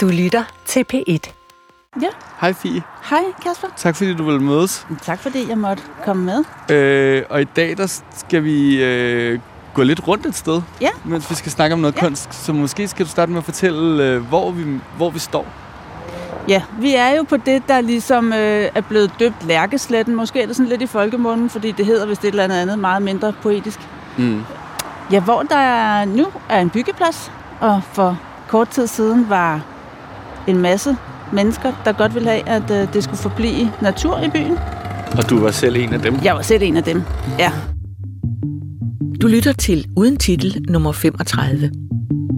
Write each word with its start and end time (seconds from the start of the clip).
Du 0.00 0.08
lytter 0.08 0.44
til 0.66 0.84
P1. 0.94 1.32
Ja. 2.02 2.08
Hej 2.40 2.52
Fie. 2.52 2.82
Hej 3.10 3.22
Kasper. 3.42 3.68
Tak 3.76 3.96
fordi 3.96 4.14
du 4.14 4.24
ville 4.24 4.40
mødes. 4.40 4.86
Tak 5.02 5.18
fordi 5.18 5.48
jeg 5.48 5.58
måtte 5.58 5.82
komme 6.04 6.24
med. 6.24 6.44
Øh, 6.76 7.22
og 7.30 7.40
i 7.40 7.44
dag 7.44 7.76
der 7.76 8.00
skal 8.16 8.44
vi 8.44 8.84
øh, 8.84 9.40
gå 9.74 9.82
lidt 9.82 10.08
rundt 10.08 10.26
et 10.26 10.34
sted, 10.34 10.62
Ja. 10.80 10.88
mens 11.04 11.30
vi 11.30 11.34
skal 11.34 11.52
snakke 11.52 11.74
om 11.74 11.80
noget 11.80 11.94
Ja. 11.96 12.00
kunst. 12.00 12.34
Så 12.34 12.52
måske 12.52 12.88
skal 12.88 13.06
du 13.06 13.10
starte 13.10 13.32
med 13.32 13.38
at 13.38 13.44
fortælle, 13.44 14.04
øh, 14.04 14.22
hvor, 14.28 14.50
vi, 14.50 14.80
hvor 14.96 15.10
vi 15.10 15.18
står. 15.18 15.46
Ja, 16.48 16.62
vi 16.78 16.94
er 16.94 17.16
jo 17.16 17.22
på 17.22 17.36
det, 17.36 17.62
der 17.68 17.80
ligesom 17.80 18.32
øh, 18.32 18.68
er 18.74 18.80
blevet 18.80 19.10
døbt 19.18 19.46
Lærkesletten. 19.46 20.14
Måske 20.14 20.42
er 20.42 20.46
det 20.46 20.56
sådan 20.56 20.70
lidt 20.70 20.82
i 20.82 20.86
folkemunden, 20.86 21.50
fordi 21.50 21.70
det 21.72 21.86
hedder 21.86 22.06
vist 22.06 22.24
et 22.24 22.28
eller 22.28 22.44
andet 22.44 22.56
andet 22.56 22.78
meget 22.78 23.02
mindre 23.02 23.32
poetisk. 23.42 23.80
Mm. 24.18 24.42
Ja, 25.12 25.20
hvor 25.20 25.42
der 25.42 25.56
er, 25.56 26.04
nu 26.04 26.26
er 26.48 26.60
en 26.60 26.70
byggeplads, 26.70 27.32
og 27.60 27.82
for 27.92 28.18
kort 28.48 28.68
tid 28.68 28.86
siden 28.86 29.28
var 29.28 29.60
en 30.50 30.58
masse 30.58 30.96
mennesker, 31.32 31.72
der 31.84 31.92
godt 31.92 32.14
ville 32.14 32.28
have, 32.28 32.48
at 32.48 32.70
øh, 32.70 32.92
det 32.92 33.04
skulle 33.04 33.18
forblive 33.18 33.72
natur 33.82 34.20
i 34.20 34.30
byen. 34.30 34.58
Og 35.18 35.30
du 35.30 35.38
var 35.38 35.50
selv 35.50 35.76
en 35.76 35.92
af 35.92 36.00
dem. 36.00 36.18
Jeg 36.24 36.34
var 36.34 36.42
selv 36.42 36.62
en 36.62 36.76
af 36.76 36.82
dem. 36.82 37.02
Ja. 37.38 37.52
Du 39.22 39.26
lytter 39.26 39.52
til 39.52 39.86
Uden 39.96 40.16
Titel 40.16 40.64
nummer 40.68 40.92
35. 40.92 41.70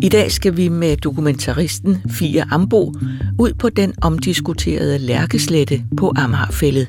I 0.03 0.09
dag 0.09 0.33
skal 0.33 0.57
vi 0.57 0.69
med 0.69 0.97
dokumentaristen 0.97 2.03
Fie 2.11 2.45
Ambo 2.51 2.93
ud 3.39 3.53
på 3.59 3.69
den 3.69 3.93
omdiskuterede 4.03 4.99
lærkeslette 4.99 5.83
på 5.97 6.13
Amagerfællet. 6.17 6.89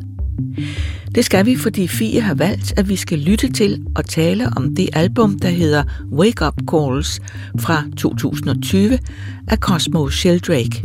Det 1.15 1.25
skal 1.25 1.45
vi, 1.45 1.55
fordi 1.55 1.87
Fie 1.87 2.21
har 2.21 2.33
valgt, 2.33 2.73
at 2.79 2.89
vi 2.89 2.95
skal 2.95 3.19
lytte 3.19 3.51
til 3.51 3.83
og 3.95 4.05
tale 4.05 4.47
om 4.55 4.75
det 4.75 4.89
album, 4.93 5.39
der 5.39 5.49
hedder 5.49 5.83
Wake 6.11 6.45
Up 6.47 6.53
Calls 6.71 7.21
fra 7.59 7.83
2020 7.97 8.99
af 9.47 9.57
Cosmo 9.57 10.09
Sheldrake. 10.09 10.83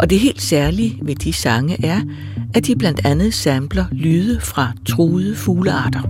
Og 0.00 0.10
det 0.10 0.18
helt 0.18 0.42
særlige 0.42 0.98
ved 1.02 1.14
de 1.14 1.32
sange 1.32 1.86
er, 1.86 2.00
at 2.54 2.66
de 2.66 2.76
blandt 2.76 3.00
andet 3.04 3.34
samler 3.34 3.84
lyde 3.92 4.40
fra 4.40 4.72
truede 4.88 5.36
fuglearter. 5.36 6.02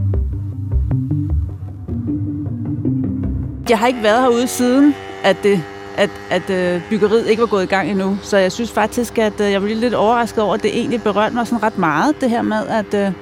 Jeg 3.69 3.78
har 3.78 3.87
ikke 3.87 4.03
været 4.03 4.20
herude 4.22 4.48
siden, 4.48 4.95
at, 5.25 5.37
det, 5.43 5.62
at, 5.99 6.11
at 6.31 6.51
øh, 6.51 6.83
byggeriet 6.89 7.27
ikke 7.27 7.41
var 7.41 7.47
gået 7.47 7.63
i 7.63 7.67
gang 7.67 7.91
endnu. 7.91 8.19
Så 8.23 8.37
jeg 8.37 8.53
synes 8.53 8.73
faktisk, 8.73 9.19
at 9.19 9.41
øh, 9.41 9.53
jeg 9.53 9.61
blev 9.61 9.77
lidt 9.77 9.95
overrasket 9.95 10.45
over, 10.45 10.55
at 10.55 10.63
det 10.63 10.79
egentlig 10.79 11.03
berørte 11.03 11.35
mig 11.35 11.47
sådan 11.47 11.63
ret 11.63 11.79
meget, 11.79 12.21
det 12.21 12.31
her 12.31 12.43
med, 12.43 12.67
at 12.67 12.95
øh, 12.95 13.13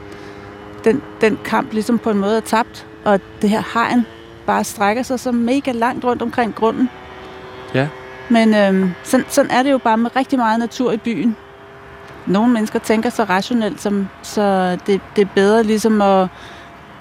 den, 0.84 1.02
den 1.20 1.38
kamp 1.44 1.72
ligesom 1.72 1.98
på 1.98 2.10
en 2.10 2.18
måde 2.18 2.36
er 2.36 2.40
tabt, 2.40 2.86
og 3.04 3.20
det 3.42 3.50
her 3.50 3.62
hegn 3.74 4.06
bare 4.46 4.64
strækker 4.64 5.02
sig 5.02 5.20
så 5.20 5.32
mega 5.32 5.72
langt 5.72 6.04
rundt 6.04 6.22
omkring 6.22 6.54
grunden. 6.54 6.90
Ja. 7.74 7.88
Men 8.28 8.54
øh, 8.54 8.90
sådan, 9.02 9.26
sådan 9.28 9.50
er 9.50 9.62
det 9.62 9.70
jo 9.70 9.78
bare 9.78 9.96
med 9.96 10.16
rigtig 10.16 10.38
meget 10.38 10.58
natur 10.58 10.92
i 10.92 10.96
byen. 10.96 11.36
Nogle 12.26 12.52
mennesker 12.52 12.78
tænker 12.78 13.10
så 13.10 13.24
rationelt, 13.24 13.80
som, 13.80 14.08
så 14.22 14.76
det, 14.86 15.00
det 15.16 15.22
er 15.22 15.28
bedre 15.34 15.62
ligesom 15.62 16.02
at, 16.02 16.28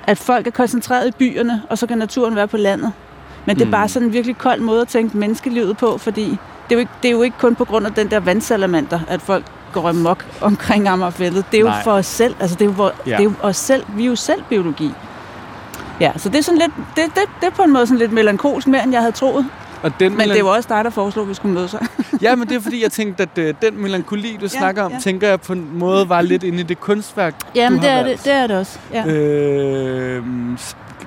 at 0.07 0.17
folk 0.17 0.47
er 0.47 0.51
koncentreret 0.51 1.07
i 1.07 1.11
byerne, 1.11 1.61
og 1.69 1.77
så 1.77 1.87
kan 1.87 1.97
naturen 1.97 2.35
være 2.35 2.47
på 2.47 2.57
landet. 2.57 2.93
Men 3.45 3.55
det 3.55 3.61
er 3.61 3.65
Mm. 3.65 3.71
bare 3.71 3.87
sådan 3.89 4.07
en 4.07 4.13
virkelig 4.13 4.37
kold 4.37 4.61
måde 4.61 4.81
at 4.81 4.87
tænke 4.87 5.17
menneskelivet 5.17 5.77
på, 5.77 5.97
fordi 5.97 6.23
det 6.29 6.71
er, 6.71 6.75
jo 6.75 6.79
ikke, 6.79 6.91
det 7.03 7.07
er 7.07 7.11
jo 7.11 7.21
ikke 7.21 7.37
kun 7.39 7.55
på 7.55 7.65
grund 7.65 7.85
af 7.85 7.93
den 7.93 8.11
der 8.11 8.19
vandsalamander, 8.19 8.99
at 9.07 9.21
folk 9.21 9.45
går 9.73 9.89
amok 9.89 10.25
omkring 10.41 10.87
Amagerfældet. 10.87 11.45
Det 11.51 11.57
er 11.57 11.61
jo 11.61 11.67
Nej. 11.67 11.83
for 11.83 11.91
os 11.91 12.05
selv. 12.05 12.35
Altså, 12.39 12.55
det 12.55 12.61
er 12.61 12.65
jo, 12.65 12.71
vor, 12.77 12.91
Ja. 13.05 13.11
det 13.11 13.19
er 13.19 13.23
jo 13.23 13.33
os 13.41 13.57
selv. 13.57 13.83
Vi 13.95 14.03
er 14.03 14.07
jo 14.07 14.15
selv 14.15 14.43
biologi. 14.49 14.91
Ja, 15.99 16.11
så 16.17 16.29
det 16.29 16.37
er 16.37 16.41
sådan 16.43 16.59
lidt, 16.59 16.71
det, 16.95 17.03
det, 17.15 17.23
det 17.41 17.47
er 17.47 17.51
på 17.51 17.61
en 17.61 17.73
måde 17.73 17.87
sådan 17.87 17.99
lidt 17.99 18.11
melankolsk 18.11 18.67
mere, 18.67 18.83
end 18.83 18.91
jeg 18.91 19.01
havde 19.01 19.11
troet. 19.15 19.45
Og 19.83 19.91
den 19.99 20.11
Men 20.17 20.27
det 20.29 20.35
er 20.35 20.39
jo 20.39 20.47
også 20.47 20.69
dig, 20.69 20.83
der 20.83 20.89
foreslog, 20.89 21.23
at 21.23 21.29
vi 21.29 21.33
skulle 21.33 21.53
mødes. 21.55 21.75
Ja, 22.21 22.35
men 22.35 22.47
det 22.49 22.55
er 22.57 22.61
fordi, 22.61 22.83
jeg 22.83 22.91
tænkte, 22.91 23.23
at 23.23 23.37
øh, 23.37 23.53
den 23.61 23.81
melankoli, 23.81 24.37
du 24.41 24.47
snakker 24.47 24.83
om, 24.83 24.91
ja. 24.91 24.99
tænker 24.99 25.27
jeg 25.27 25.41
på 25.41 25.53
en 25.53 25.69
måde 25.73 26.09
var 26.09 26.21
lidt 26.21 26.43
inde 26.43 26.59
i 26.59 26.63
det 26.63 26.79
kunstværk, 26.79 27.35
Jamen, 27.55 27.79
du 27.79 27.83
det 27.85 27.91
har 27.91 27.99
er 27.99 28.03
valgt. 28.03 28.17
det, 28.17 28.25
det 28.25 28.33
er 28.33 28.47
det 28.47 28.57
også. 28.57 28.79
Ja. 28.93 29.05
Øh, 29.05 30.23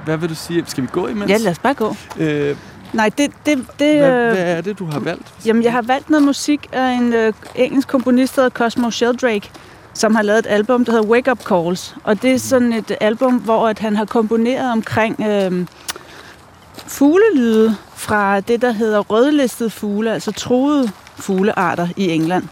hvad 0.09 0.17
vil 0.17 0.29
du 0.29 0.35
sige? 0.35 0.65
Skal 0.67 0.83
vi 0.83 0.89
gå 0.93 1.07
imens? 1.07 1.31
ja, 1.31 1.37
lad 1.37 1.51
os 1.51 1.59
bare 1.59 1.75
gå. 1.75 1.97
øh, 2.19 2.57
Nej, 2.93 3.11
det... 3.19 3.31
det, 3.47 3.59
det 3.79 3.99
hvad, 3.99 4.11
øh, 4.11 4.33
hvad 4.33 4.57
er 4.57 4.61
det, 4.61 4.79
du 4.79 4.85
har 4.87 4.99
valgt? 5.01 5.35
Jamen, 5.47 5.63
jeg 5.63 5.73
har 5.73 5.83
valgt 5.83 6.11
noget 6.11 6.27
musik 6.27 6.67
af 6.73 6.91
en 6.93 7.13
øh, 7.13 7.33
engelsk 7.55 7.89
komponist, 7.89 8.37
der 8.37 8.43
hedder 8.43 8.55
Cosmo 8.55 8.91
Sheldrake, 8.91 9.51
som 9.95 10.15
har 10.15 10.23
lavet 10.23 10.39
et 10.39 10.47
album, 10.47 10.85
der 10.85 10.93
hedder 10.93 11.07
Wake 11.09 11.31
Up 11.31 11.43
Calls. 11.45 11.97
Og 12.05 12.23
det 12.23 12.33
er 12.33 12.39
sådan 12.39 12.73
et 12.73 12.97
album, 13.01 13.35
hvor 13.37 13.69
at 13.69 13.79
han 13.79 13.97
har 13.97 14.05
komponeret 14.05 14.73
omkring 14.73 15.21
øh, 15.21 15.67
fuglelyde 16.87 17.77
fra 17.95 18.41
det, 18.41 18.63
der 18.63 18.73
hedder 18.73 18.99
rødlistede 19.01 19.71
fugle, 19.71 20.13
altså 20.13 20.33
truede 20.33 20.91
fuglearter 21.17 21.89
i 21.97 22.09
England. 22.11 22.45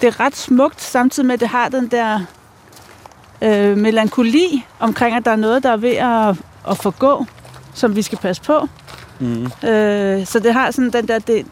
Det 0.00 0.06
er 0.06 0.20
ret 0.20 0.36
smukt, 0.36 0.82
samtidig 0.82 1.26
med, 1.26 1.34
at 1.34 1.40
det 1.40 1.48
har 1.48 1.68
den 1.68 1.86
der 1.86 2.20
øh, 3.42 3.76
melankoli 3.76 4.64
omkring, 4.80 5.16
at 5.16 5.24
der 5.24 5.30
er 5.30 5.36
noget, 5.36 5.62
der 5.62 5.70
er 5.72 5.76
ved 5.76 5.90
at, 5.96 6.36
at 6.70 6.78
forgå, 6.78 7.26
som 7.74 7.96
vi 7.96 8.02
skal 8.02 8.18
passe 8.18 8.42
på. 8.42 8.68
Mm. 9.18 9.44
Øh, 9.68 10.26
så 10.26 10.38
det 10.38 10.52
har 10.52 10.70
sådan 10.70 10.90
den 10.90 11.08
der 11.08 11.18
det, 11.18 11.46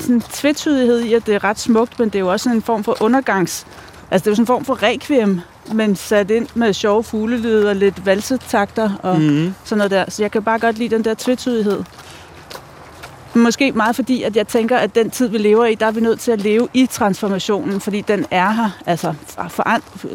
sådan 0.00 0.14
en 0.14 0.20
tvetydighed 0.20 1.00
i, 1.00 1.14
at 1.14 1.26
det 1.26 1.34
er 1.34 1.44
ret 1.44 1.58
smukt, 1.58 1.98
men 1.98 2.08
det 2.08 2.14
er 2.14 2.20
jo 2.20 2.32
også 2.32 2.44
sådan 2.44 2.56
en 2.56 2.62
form 2.62 2.84
for 2.84 3.02
undergangs... 3.02 3.66
Altså 4.10 4.24
det 4.24 4.26
er 4.26 4.30
jo 4.30 4.34
sådan 4.34 4.42
en 4.42 4.46
form 4.46 4.64
for 4.64 4.82
requiem, 4.82 5.40
men 5.72 5.96
sat 5.96 6.30
ind 6.30 6.46
med 6.54 6.72
sjove 6.72 7.04
fuglelyde 7.04 7.68
og 7.68 7.76
lidt 7.76 8.06
valsetakter 8.06 8.90
og 9.02 9.20
mm. 9.20 9.26
Mm. 9.26 9.54
sådan 9.64 9.78
noget 9.78 9.90
der. 9.90 10.04
Så 10.08 10.22
jeg 10.22 10.30
kan 10.30 10.42
bare 10.42 10.58
godt 10.58 10.78
lide 10.78 10.94
den 10.94 11.04
der 11.04 11.14
tvetydighed. 11.18 11.82
Måske 13.34 13.72
meget 13.72 13.96
fordi, 13.96 14.22
at 14.22 14.36
jeg 14.36 14.48
tænker, 14.48 14.76
at 14.76 14.94
den 14.94 15.10
tid, 15.10 15.28
vi 15.28 15.38
lever 15.38 15.64
i, 15.64 15.74
der 15.74 15.86
er 15.86 15.90
vi 15.90 16.00
nødt 16.00 16.20
til 16.20 16.30
at 16.30 16.40
leve 16.40 16.68
i 16.74 16.86
transformationen, 16.86 17.80
fordi 17.80 18.00
den 18.00 18.26
er 18.30 18.50
her. 18.50 18.70
Altså, 18.86 19.14
for, 19.26 19.48
for, 19.48 19.64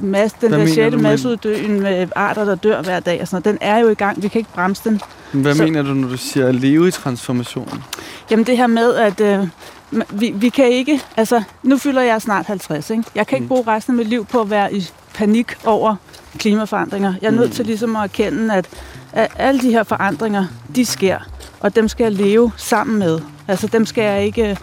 masse, 0.01 0.37
den 0.41 0.49
Hvad 0.49 0.59
der 0.59 0.67
sjette 0.67 0.97
masseuddøen 0.97 1.79
med 1.79 2.07
arter, 2.15 2.45
der 2.45 2.55
dør 2.55 2.81
hver 2.81 2.99
dag 2.99 3.21
og 3.21 3.27
sådan 3.27 3.43
noget, 3.45 3.61
den 3.61 3.67
er 3.69 3.77
jo 3.79 3.89
i 3.89 3.93
gang. 3.93 4.23
Vi 4.23 4.27
kan 4.27 4.39
ikke 4.39 4.51
bremse 4.53 4.81
den. 4.89 5.01
Hvad 5.31 5.55
Så- 5.55 5.63
mener 5.63 5.81
du, 5.81 5.93
når 5.93 6.07
du 6.07 6.17
siger 6.17 6.51
leve 6.51 6.87
i 6.87 6.91
transformationen? 6.91 7.83
Jamen 8.31 8.45
det 8.45 8.57
her 8.57 8.67
med, 8.67 8.95
at 8.95 9.21
øh, 9.21 9.47
vi, 10.09 10.31
vi 10.35 10.49
kan 10.49 10.67
ikke... 10.71 11.01
Altså, 11.17 11.43
nu 11.63 11.77
fylder 11.77 12.01
jeg 12.01 12.21
snart 12.21 12.45
50, 12.45 12.89
ikke? 12.89 13.03
Jeg 13.15 13.27
kan 13.27 13.35
ikke 13.35 13.43
Mm. 13.43 13.47
bruge 13.47 13.63
resten 13.67 13.93
af 13.93 13.97
mit 13.97 14.07
liv 14.07 14.25
på 14.25 14.41
at 14.41 14.49
være 14.49 14.73
i 14.73 14.89
panik 15.13 15.55
over 15.65 15.95
klimaforandringer. 16.37 17.13
Jeg 17.21 17.27
er 17.27 17.31
nødt 17.31 17.49
Mm. 17.49 17.55
til 17.55 17.65
ligesom 17.65 17.95
at 17.95 18.03
erkende, 18.03 18.53
at, 18.55 18.65
at 19.13 19.27
alle 19.35 19.61
de 19.61 19.69
her 19.71 19.83
forandringer, 19.83 20.45
de 20.75 20.85
sker. 20.85 21.17
Og 21.63 21.75
dem 21.75 21.87
skal 21.87 22.03
jeg 22.03 22.11
leve 22.11 22.51
sammen 22.57 22.99
med. 22.99 23.19
Altså 23.47 23.67
dem 23.67 23.85
skal 23.85 24.03
jeg 24.03 24.25
ikke... 24.25 24.49
øh, 24.49 24.55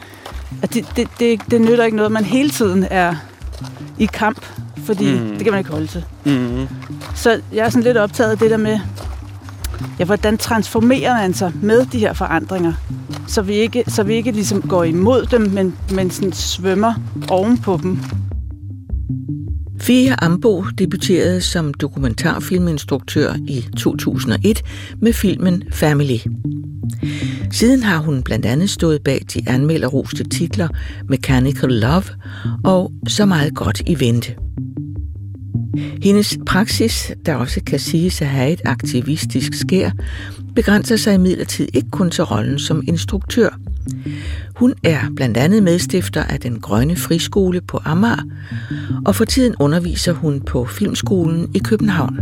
det, 0.75 0.87
det, 0.97 1.09
det, 1.21 1.41
det 1.51 1.61
nytter 1.61 1.85
ikke 1.85 1.97
noget, 1.97 2.13
man 2.13 2.25
hele 2.25 2.51
tiden 2.51 2.87
er 2.91 3.15
i 3.99 4.07
kamp. 4.07 4.47
Fordi 4.85 5.13
Mm. 5.19 5.29
det 5.29 5.39
kan 5.45 5.51
man 5.53 5.59
ikke 5.59 5.71
holde 5.71 5.87
til. 5.87 6.05
Mm. 6.25 6.69
Så 7.15 7.41
jeg 7.53 7.65
er 7.67 7.69
sådan 7.69 7.83
lidt 7.83 7.97
optaget 7.97 8.31
af 8.31 8.39
det 8.39 8.51
der 8.51 8.57
med, 8.57 8.81
ja, 9.99 10.05
hvordan 10.05 10.39
transformerer 10.39 11.15
man 11.15 11.35
sig 11.35 11.53
med 11.63 11.87
de 11.87 11.99
her 11.99 12.13
forandringer, 12.13 12.73
så 13.27 13.43
vi 13.43 13.55
ikke, 13.55 13.85
så 13.89 14.03
vi 14.03 14.15
ikke 14.15 14.31
ligesom 14.33 14.63
går 14.63 14.85
imod 14.85 15.27
dem, 15.27 15.41
men, 15.41 15.77
men 15.93 16.11
sådan 16.11 16.33
svømmer 16.33 16.95
oven 17.29 17.59
på 17.59 17.79
dem. 17.83 17.99
Fia 19.81 20.15
Ambo 20.19 20.65
debuterede 20.79 21.41
som 21.41 21.75
dokumentarfilminstruktør 21.75 23.35
i 23.49 23.65
2001 23.77 24.63
med 25.01 25.13
filmen 25.13 25.63
Family. 25.73 26.19
Siden 27.53 27.83
har 27.83 27.99
hun 27.99 28.23
blandt 28.23 28.47
andet 28.47 28.71
stået 28.71 29.03
bag 29.03 29.21
de 29.35 29.43
anmelderroste 29.47 30.25
titler 30.25 30.69
Mechanical 31.09 31.71
Love 31.71 32.05
og 32.65 32.93
Så 33.09 33.27
meget 33.27 33.55
godt 33.55 33.83
i 33.87 34.01
vente. 34.01 34.37
Hendes 36.03 36.39
praksis, 36.47 37.13
der 37.27 37.35
også 37.35 37.61
kan 37.67 37.79
siges 37.79 38.23
at 38.23 38.29
have 38.29 38.53
et 38.53 38.61
aktivistisk 38.65 39.55
skær, 39.55 39.91
begrænser 40.55 40.97
sig 40.97 41.15
imidlertid 41.15 41.69
ikke 41.75 41.91
kun 41.91 42.11
til 42.11 42.25
rollen 42.25 42.59
som 42.59 42.83
instruktør. 42.89 43.49
Hun 44.57 44.75
er 44.83 45.01
blandt 45.17 45.37
andet 45.37 45.63
medstifter 45.63 46.23
af 46.23 46.41
den 46.41 46.61
Grønne 46.61 46.97
Friskole 46.97 47.61
på 47.61 47.81
Amager, 47.85 48.23
og 49.07 49.15
for 49.17 49.25
tiden 49.25 49.55
underviser 49.61 50.13
hun 50.13 50.41
på 50.41 50.65
Filmskolen 50.65 51.51
i 51.55 51.59
København. 51.59 52.17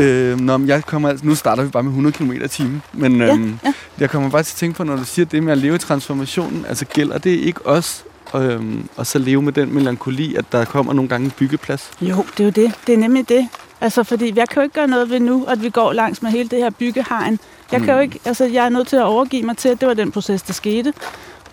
Øh, 0.00 0.40
nå, 0.40 0.56
men 0.56 0.68
jeg 0.68 0.84
kommer 0.84 1.08
altså, 1.08 1.26
nu 1.26 1.34
starter 1.34 1.64
vi 1.64 1.70
bare 1.70 1.82
med 1.82 1.90
100 1.90 2.16
km 2.16 2.32
i 2.32 2.48
timen, 2.48 2.82
men 2.92 3.16
Ja, 3.16 3.34
øhm, 3.34 3.58
ja. 3.64 3.72
jeg 4.00 4.10
kommer 4.10 4.30
bare 4.30 4.42
til 4.42 4.52
at 4.52 4.56
tænke 4.56 4.76
på, 4.76 4.84
når 4.84 4.96
du 4.96 5.04
siger 5.04 5.26
det 5.26 5.42
med 5.42 5.52
at 5.52 5.58
leve 5.58 5.74
i 5.74 5.78
transformationen, 5.78 6.64
altså 6.68 6.84
gælder 6.84 7.18
det 7.18 7.30
ikke 7.30 7.66
også 7.66 8.02
øhm, 8.42 8.88
og 8.96 9.06
så 9.06 9.18
leve 9.18 9.42
med 9.42 9.52
den 9.52 9.74
melankoli, 9.74 10.34
at 10.34 10.44
der 10.52 10.64
kommer 10.64 10.92
nogle 10.92 11.08
gange 11.08 11.24
en 11.24 11.30
byggeplads? 11.30 11.90
Jo, 12.00 12.24
det 12.38 12.40
er 12.40 12.44
jo 12.44 12.50
det. 12.50 12.72
Det 12.86 12.94
er 12.94 12.98
nemlig 12.98 13.28
det. 13.28 13.48
Altså, 13.80 14.02
fordi 14.02 14.32
jeg 14.36 14.48
kan 14.48 14.56
jo 14.56 14.62
ikke 14.62 14.74
gøre 14.74 14.86
noget 14.88 15.10
ved 15.10 15.20
nu, 15.20 15.44
at 15.44 15.62
vi 15.62 15.70
går 15.70 15.92
langs 15.92 16.22
med 16.22 16.30
hele 16.30 16.48
det 16.48 16.58
her 16.58 16.70
byggehegn. 16.70 17.38
Jeg 17.72 17.80
kan 17.80 17.88
jo 17.90 17.96
Mm. 17.96 18.00
ikke, 18.02 18.18
altså, 18.24 18.44
jeg 18.44 18.64
er 18.64 18.68
nødt 18.68 18.88
til 18.88 18.96
at 18.96 19.02
overgive 19.02 19.42
mig 19.42 19.56
til, 19.56 19.68
at 19.68 19.80
det 19.80 19.88
var 19.88 19.94
den 19.94 20.12
proces, 20.12 20.42
der 20.42 20.52
skete. 20.52 20.92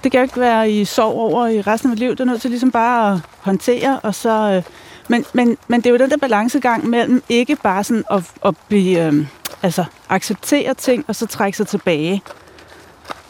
Det 0.04 0.12
kan 0.12 0.19
jo 0.19 0.24
ikke 0.24 0.39
være 0.39 0.72
i 0.72 0.86
sorg 0.86 1.13
over 1.16 1.48
i 1.48 1.62
resten 1.62 1.88
af 1.88 1.89
mit 1.89 2.00
liv. 2.00 2.10
Det 2.12 2.19
er 2.19 2.25
nødt 2.25 2.42
til 2.42 2.50
ligesom 2.50 2.72
bare 2.72 3.13
at 3.13 3.19
håndtere, 3.39 4.00
og 4.00 4.16
så... 4.16 4.51
Øh, 4.51 4.63
men, 5.07 5.25
men, 5.34 5.57
men 5.68 5.81
det 5.81 5.86
er 5.86 5.92
jo 5.92 5.98
den 5.98 6.10
der 6.10 6.18
balancegang 6.18 6.88
mellem 6.89 7.24
ikke 7.30 7.56
bare 7.56 7.84
sådan 7.84 8.04
at, 8.12 8.24
at 8.45 8.56
blive, 8.68 9.06
øh, 9.07 9.25
altså, 9.63 9.84
acceptere 10.10 10.74
ting, 10.74 11.06
og 11.07 11.16
så 11.16 11.25
trække 11.27 11.57
sig 11.57 11.68
tilbage. 11.68 12.22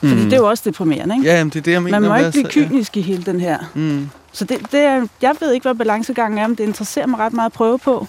Fordi 0.09 0.23
det 0.25 0.33
er 0.33 0.37
jo 0.37 0.49
også 0.49 0.63
deprimerende, 0.65 1.15
ikke? 1.15 1.27
Ja, 1.27 1.37
jamen, 1.37 1.49
det 1.51 1.59
er 1.59 1.63
det, 1.63 1.71
jeg 1.71 1.83
mener. 1.83 1.99
Man 1.99 2.09
må 2.09 2.15
ikke 2.15 2.31
blive 2.31 2.47
at- 2.47 2.55
ja. 2.55 2.67
kynisk 2.67 2.97
i 2.97 3.01
hele 3.01 3.23
den 3.23 3.39
her. 3.39 3.57
Mm. 3.73 4.09
Så 4.31 4.45
det, 4.45 4.57
det 4.71 4.79
er, 4.79 5.07
jeg 5.21 5.35
ved 5.39 5.51
ikke, 5.53 5.63
hvad 5.63 5.75
balancegangen 5.75 6.37
er, 6.39 6.47
men 6.47 6.57
det 6.57 6.63
interesserer 6.63 7.07
mig 7.07 7.19
ret 7.19 7.33
meget 7.33 7.45
at 7.45 7.53
prøve 7.53 7.79
på. 7.79 8.07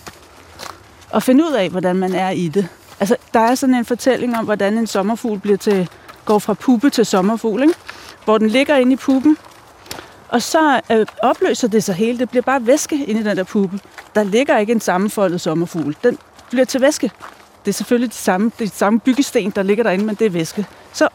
Og 1.10 1.22
finde 1.22 1.44
ud 1.44 1.52
af, 1.52 1.70
hvordan 1.70 1.96
man 1.96 2.14
er 2.14 2.30
i 2.30 2.48
det. 2.48 2.68
Altså, 3.00 3.16
der 3.34 3.40
er 3.40 3.54
sådan 3.54 3.74
en 3.74 3.84
fortælling 3.84 4.36
om, 4.36 4.44
hvordan 4.44 4.78
en 4.78 4.86
sommerfugl 4.86 5.38
bliver 5.38 5.56
til, 5.58 5.88
går 6.24 6.38
fra 6.38 6.54
puppe 6.54 6.90
til 6.90 7.06
sommerfugl, 7.06 7.62
ikke? 7.62 7.74
Hvor 8.24 8.38
den 8.38 8.48
ligger 8.48 8.76
inde 8.76 8.92
i 8.92 8.96
puppen, 8.96 9.36
og 10.28 10.42
så 10.42 10.80
øh, 10.92 11.06
opløser 11.22 11.68
det 11.68 11.84
sig 11.84 11.94
hele. 11.94 12.18
Det 12.18 12.30
bliver 12.30 12.42
bare 12.42 12.66
væske 12.66 13.04
inde 13.06 13.20
i 13.20 13.24
den 13.24 13.36
der 13.36 13.44
puppe. 13.44 13.80
Der 14.14 14.22
ligger 14.22 14.58
ikke 14.58 14.72
en 14.72 14.80
sammenfoldet 14.80 15.40
sommerfugl. 15.40 15.96
Den 16.04 16.18
bliver 16.50 16.64
til 16.64 16.80
væske. 16.80 17.10
Det 17.64 17.70
er 17.70 17.72
selvfølgelig 17.72 18.10
de 18.10 18.16
samme, 18.16 18.50
det 18.58 18.70
de 18.72 18.76
samme 18.76 19.00
byggesten, 19.00 19.50
der 19.50 19.62
ligger 19.62 19.84
derinde, 19.84 20.04
men 20.04 20.14
det 20.14 20.26
er 20.26 20.30
væske. 20.30 20.66
Så 20.92 21.08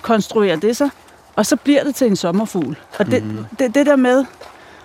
omkonstruerer 0.00 0.56
det 0.56 0.76
sig, 0.76 0.90
og 1.36 1.46
så 1.46 1.56
bliver 1.56 1.84
det 1.84 1.94
til 1.94 2.06
en 2.06 2.16
sommerfugl. 2.16 2.76
Og 2.98 3.06
det, 3.06 3.24
mm. 3.24 3.44
det, 3.58 3.74
det 3.74 3.86
der 3.86 3.96
med 3.96 4.24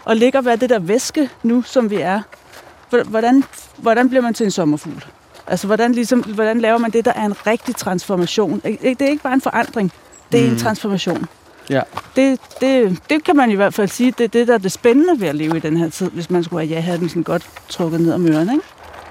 at 0.07 0.17
ligge 0.17 0.37
og 0.37 0.45
være 0.45 0.55
det 0.55 0.69
der 0.69 0.79
væske 0.79 1.29
nu, 1.43 1.61
som 1.61 1.89
vi 1.89 1.95
er, 1.95 2.21
hvordan, 2.89 3.43
hvordan 3.77 4.09
bliver 4.09 4.21
man 4.21 4.33
til 4.33 4.43
en 4.43 4.51
sommerfugl? 4.51 5.05
Altså, 5.47 5.67
hvordan, 5.67 5.91
ligesom, 5.91 6.19
hvordan 6.19 6.59
laver 6.59 6.77
man 6.77 6.91
det, 6.91 7.05
der 7.05 7.13
er 7.13 7.25
en 7.25 7.47
rigtig 7.47 7.75
transformation? 7.75 8.59
Det 8.59 9.01
er 9.01 9.09
ikke 9.09 9.23
bare 9.23 9.33
en 9.33 9.41
forandring, 9.41 9.91
det 10.31 10.39
er 10.39 10.45
mm. 10.45 10.51
en 10.51 10.59
transformation. 10.59 11.25
Ja. 11.69 11.81
Det, 12.15 12.39
det, 12.61 12.99
det 13.09 13.23
kan 13.23 13.35
man 13.35 13.51
i 13.51 13.55
hvert 13.55 13.73
fald 13.73 13.87
sige, 13.87 14.13
det 14.17 14.23
er 14.23 14.27
det, 14.27 14.47
der 14.47 14.53
er 14.53 14.57
det 14.57 14.71
spændende 14.71 15.21
ved 15.21 15.27
at 15.27 15.35
leve 15.35 15.57
i 15.57 15.59
den 15.59 15.77
her 15.77 15.89
tid, 15.89 16.09
hvis 16.09 16.29
man 16.29 16.43
skulle 16.43 16.67
have 16.67 16.75
ja-hatten 16.75 17.09
sådan 17.09 17.23
godt 17.23 17.49
trukket 17.69 18.01
ned 18.01 18.13
om 18.13 18.27
ørerne, 18.27 18.53
ikke? 18.53 18.65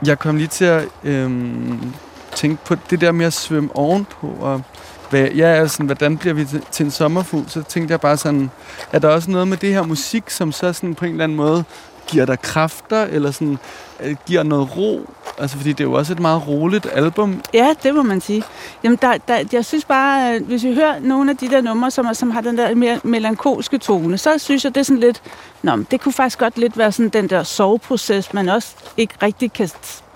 Jeg 0.06 0.18
kom 0.18 0.36
lige 0.36 0.48
til 0.48 0.64
at 0.64 0.84
øhm, 1.04 1.92
tænke 2.34 2.64
på 2.64 2.76
det 2.90 3.00
der 3.00 3.12
med 3.12 3.26
at 3.26 3.32
svømme 3.32 3.76
ovenpå, 3.76 4.36
og 4.40 4.62
hvad, 5.10 5.28
ja, 5.28 5.46
altså, 5.46 5.74
sådan, 5.74 5.86
hvordan 5.86 6.16
bliver 6.18 6.34
vi 6.34 6.44
til, 6.44 6.62
til 6.70 6.84
en 6.84 6.90
sommerfugl? 6.90 7.44
Så 7.48 7.62
tænkte 7.62 7.92
jeg 7.92 8.00
bare 8.00 8.16
sådan, 8.16 8.50
er 8.92 8.98
der 8.98 9.08
også 9.08 9.30
noget 9.30 9.48
med 9.48 9.56
det 9.56 9.74
her 9.74 9.82
musik, 9.82 10.30
som 10.30 10.52
så 10.52 10.72
sådan 10.72 10.94
på 10.94 11.04
en 11.04 11.10
eller 11.10 11.24
anden 11.24 11.36
måde 11.36 11.64
giver 12.06 12.26
dig 12.26 12.40
kræfter, 12.42 13.02
eller 13.02 13.30
sådan, 13.30 13.58
øh, 14.00 14.16
giver 14.26 14.42
noget 14.42 14.76
ro? 14.76 15.10
Altså, 15.38 15.56
fordi 15.56 15.72
det 15.72 15.80
er 15.80 15.84
jo 15.84 15.92
også 15.92 16.12
et 16.12 16.20
meget 16.20 16.48
roligt 16.48 16.86
album. 16.92 17.40
Ja, 17.54 17.74
det 17.82 17.94
må 17.94 18.02
man 18.02 18.20
sige. 18.20 18.42
Jamen, 18.84 18.98
der, 19.02 19.16
der, 19.28 19.44
jeg 19.52 19.64
synes 19.64 19.84
bare, 19.84 20.34
at 20.34 20.42
hvis 20.42 20.64
vi 20.64 20.74
hører 20.74 21.00
nogle 21.00 21.30
af 21.30 21.36
de 21.36 21.50
der 21.50 21.60
numre, 21.60 21.90
som, 21.90 22.06
er- 22.06 22.12
som 22.12 22.30
har 22.30 22.40
den 22.40 22.58
der 22.58 22.74
mere 22.74 23.00
melankolske 23.04 23.78
tone, 23.78 24.18
så 24.18 24.38
synes 24.38 24.64
jeg, 24.64 24.74
det 24.74 24.80
er 24.80 24.84
sådan 24.84 25.00
lidt... 25.00 25.22
Nå, 25.62 25.76
men 25.76 25.86
det 25.90 26.00
kunne 26.00 26.12
faktisk 26.12 26.38
godt 26.38 26.58
lidt 26.58 26.78
være 26.78 26.92
sådan 26.92 27.08
den 27.08 27.28
der 27.30 27.42
soveproces, 27.42 28.34
man 28.34 28.48
også 28.48 28.68
ikke 28.96 29.14
rigtig 29.22 29.52
kan... 29.52 29.70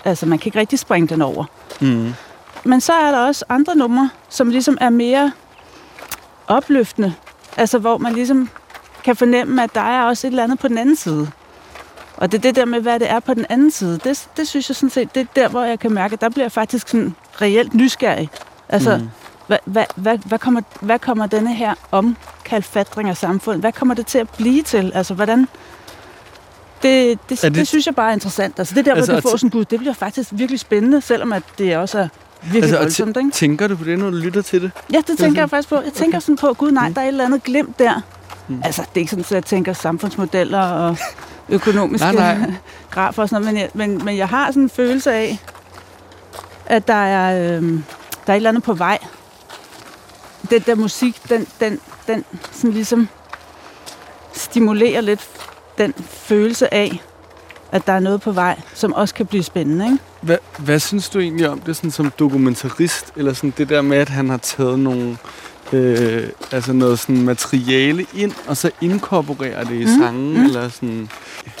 Altså, 0.05 0.25
man 0.25 0.39
kan 0.39 0.47
ikke 0.47 0.59
rigtig 0.59 0.79
springe 0.79 1.07
den 1.07 1.21
over. 1.21 1.45
Mm. 1.81 2.13
Men 2.63 2.81
så 2.81 2.93
er 2.93 3.11
der 3.11 3.17
også 3.19 3.45
andre 3.49 3.75
numre, 3.75 4.09
som 4.29 4.49
ligesom 4.49 4.77
er 4.81 4.89
mere 4.89 5.31
opløftende. 6.47 7.13
Altså, 7.57 7.77
hvor 7.79 7.97
man 7.97 8.13
ligesom 8.13 8.49
kan 9.03 9.15
fornemme, 9.15 9.63
at 9.63 9.75
der 9.75 9.81
er 9.81 10.03
også 10.03 10.27
et 10.27 10.31
eller 10.31 10.43
andet 10.43 10.59
på 10.59 10.67
den 10.67 10.77
anden 10.77 10.95
side. 10.95 11.31
Og 12.17 12.31
det 12.31 12.37
er 12.37 12.41
det 12.41 12.55
der 12.55 12.65
med, 12.65 12.81
hvad 12.81 12.99
det 12.99 13.09
er 13.09 13.19
på 13.19 13.33
den 13.33 13.45
anden 13.49 13.71
side. 13.71 13.99
Det, 14.03 14.27
det 14.37 14.47
synes 14.47 14.69
jeg 14.69 14.75
sådan 14.75 14.89
set, 14.89 15.15
det 15.15 15.21
er 15.21 15.25
der, 15.35 15.47
hvor 15.49 15.63
jeg 15.63 15.79
kan 15.79 15.91
mærke, 15.93 16.13
at 16.13 16.21
der 16.21 16.29
bliver 16.29 16.43
jeg 16.45 16.51
faktisk 16.51 16.87
sådan 16.89 17.15
reelt 17.41 17.73
nysgerrig. 17.73 18.29
Altså, 18.69 18.97
Mm. 18.97 19.09
hvad, 19.47 19.57
hvad, 19.65 19.85
hvad, 19.95 20.17
hvad, 20.17 20.39
kommer, 20.39 20.61
hvad 20.81 20.99
kommer 20.99 21.27
denne 21.27 21.53
her 21.55 21.73
omkalfatring 21.91 23.09
af 23.09 23.17
samfundet, 23.17 23.61
hvad 23.61 23.71
kommer 23.71 23.93
det 23.95 24.07
til 24.07 24.17
at 24.17 24.29
blive 24.29 24.63
til? 24.63 24.91
Altså, 24.95 25.13
hvordan... 25.13 25.47
Det, 26.83 27.19
det, 27.29 27.41
det, 27.41 27.55
det- 27.55 27.67
synes 27.67 27.85
jeg 27.85 27.95
bare 27.95 28.09
er 28.09 28.13
interessant. 28.13 28.59
Altså, 28.59 28.75
det 28.75 28.85
der, 28.85 28.91
hvor 28.91 28.97
Altså, 28.97 29.15
du 29.15 29.21
får 29.21 29.37
sådan, 29.37 29.49
gud, 29.49 29.65
det 29.65 29.79
bliver 29.79 29.93
faktisk 29.93 30.29
virkelig 30.31 30.59
spændende, 30.59 31.01
selvom 31.01 31.33
at 31.33 31.43
det 31.57 31.77
også 31.77 31.99
er 31.99 32.07
virkelig 32.41 32.63
Altså, 32.63 32.77
altså, 32.77 33.03
voldsomt, 33.03 33.17
ikke? 33.25 33.31
Tænker 33.35 33.67
du 33.67 33.75
på 33.77 33.83
det, 33.83 33.99
når 33.99 34.09
du 34.09 34.15
lytter 34.17 34.41
til 34.41 34.61
det? 34.61 34.71
Ja, 34.93 34.97
det 34.97 35.05
tænker 35.05 35.17
sådan- 35.23 35.35
jeg 35.35 35.49
faktisk 35.49 35.69
på. 35.69 35.75
Jeg 35.81 35.93
tænker 35.93 36.19
sådan 36.19 36.35
på, 36.37 36.53
gud 36.53 36.71
nej, 36.71 36.87
Mm. 36.87 36.93
der 36.93 37.01
er 37.01 37.05
et 37.05 37.07
eller 37.07 37.25
andet 37.25 37.43
glemt 37.43 37.79
der. 37.79 38.01
Mm. 38.47 38.61
Altså, 38.65 38.81
det 38.81 38.89
er 38.95 38.99
ikke 38.99 39.09
sådan, 39.09 39.25
at 39.25 39.31
jeg 39.31 39.43
tænker 39.45 39.73
samfundsmodeller 39.73 40.61
og 40.61 40.97
økonomiske 41.49 42.05
Nej, 42.11 42.37
nej. 42.37 42.53
grafer 42.91 43.21
og 43.21 43.29
sådan 43.29 43.41
noget, 43.41 43.53
men 43.53 43.61
jeg, 43.61 43.69
men, 43.97 44.05
men 44.05 44.17
jeg 44.17 44.27
har 44.27 44.47
sådan 44.51 44.63
en 44.63 44.69
følelse 44.69 45.11
af, 45.13 45.39
at 46.65 46.87
der 46.87 46.93
er, 46.93 47.55
øhm, 47.57 47.83
der 48.27 48.33
er 48.33 48.35
et 48.35 48.37
eller 48.37 48.49
andet 48.49 48.63
på 48.63 48.73
vej. 48.73 48.97
Den 50.49 50.61
der 50.65 50.75
musik, 50.75 51.29
den, 51.29 51.47
den, 51.59 51.79
den 52.07 52.25
sådan 52.51 52.71
ligesom 52.71 53.07
stimulerer 54.33 55.01
lidt 55.01 55.27
den 55.77 55.93
følelse 56.09 56.73
af, 56.73 57.01
at 57.71 57.87
der 57.87 57.93
er 57.93 57.99
noget 57.99 58.21
på 58.21 58.31
vej, 58.31 58.59
som 58.73 58.93
også 58.93 59.15
kan 59.15 59.25
blive 59.25 59.43
spændende, 59.43 59.85
ikke? 59.85 59.97
Hvad, 60.21 60.37
hvad 60.59 60.79
synes 60.79 61.09
du 61.09 61.19
egentlig 61.19 61.49
om 61.49 61.59
det 61.59 61.75
sådan 61.75 61.91
som 61.91 62.11
dokumentarist? 62.19 63.05
Eller 63.15 63.33
sådan 63.33 63.53
det 63.57 63.69
der 63.69 63.81
med, 63.81 63.97
at 63.97 64.09
han 64.09 64.29
har 64.29 64.37
taget 64.37 64.79
nogle, 64.79 65.17
øh, 65.73 66.27
altså 66.51 66.73
noget 66.73 66.99
sådan 66.99 67.21
materiale 67.21 68.05
ind, 68.15 68.31
og 68.47 68.57
så 68.57 68.71
inkorporerer 68.81 69.63
det 69.63 69.75
i 69.75 69.85
Mm, 69.85 70.01
sangen? 70.01 70.33
mm. 70.37 70.45
Eller 70.45 70.69
sådan. 70.69 71.09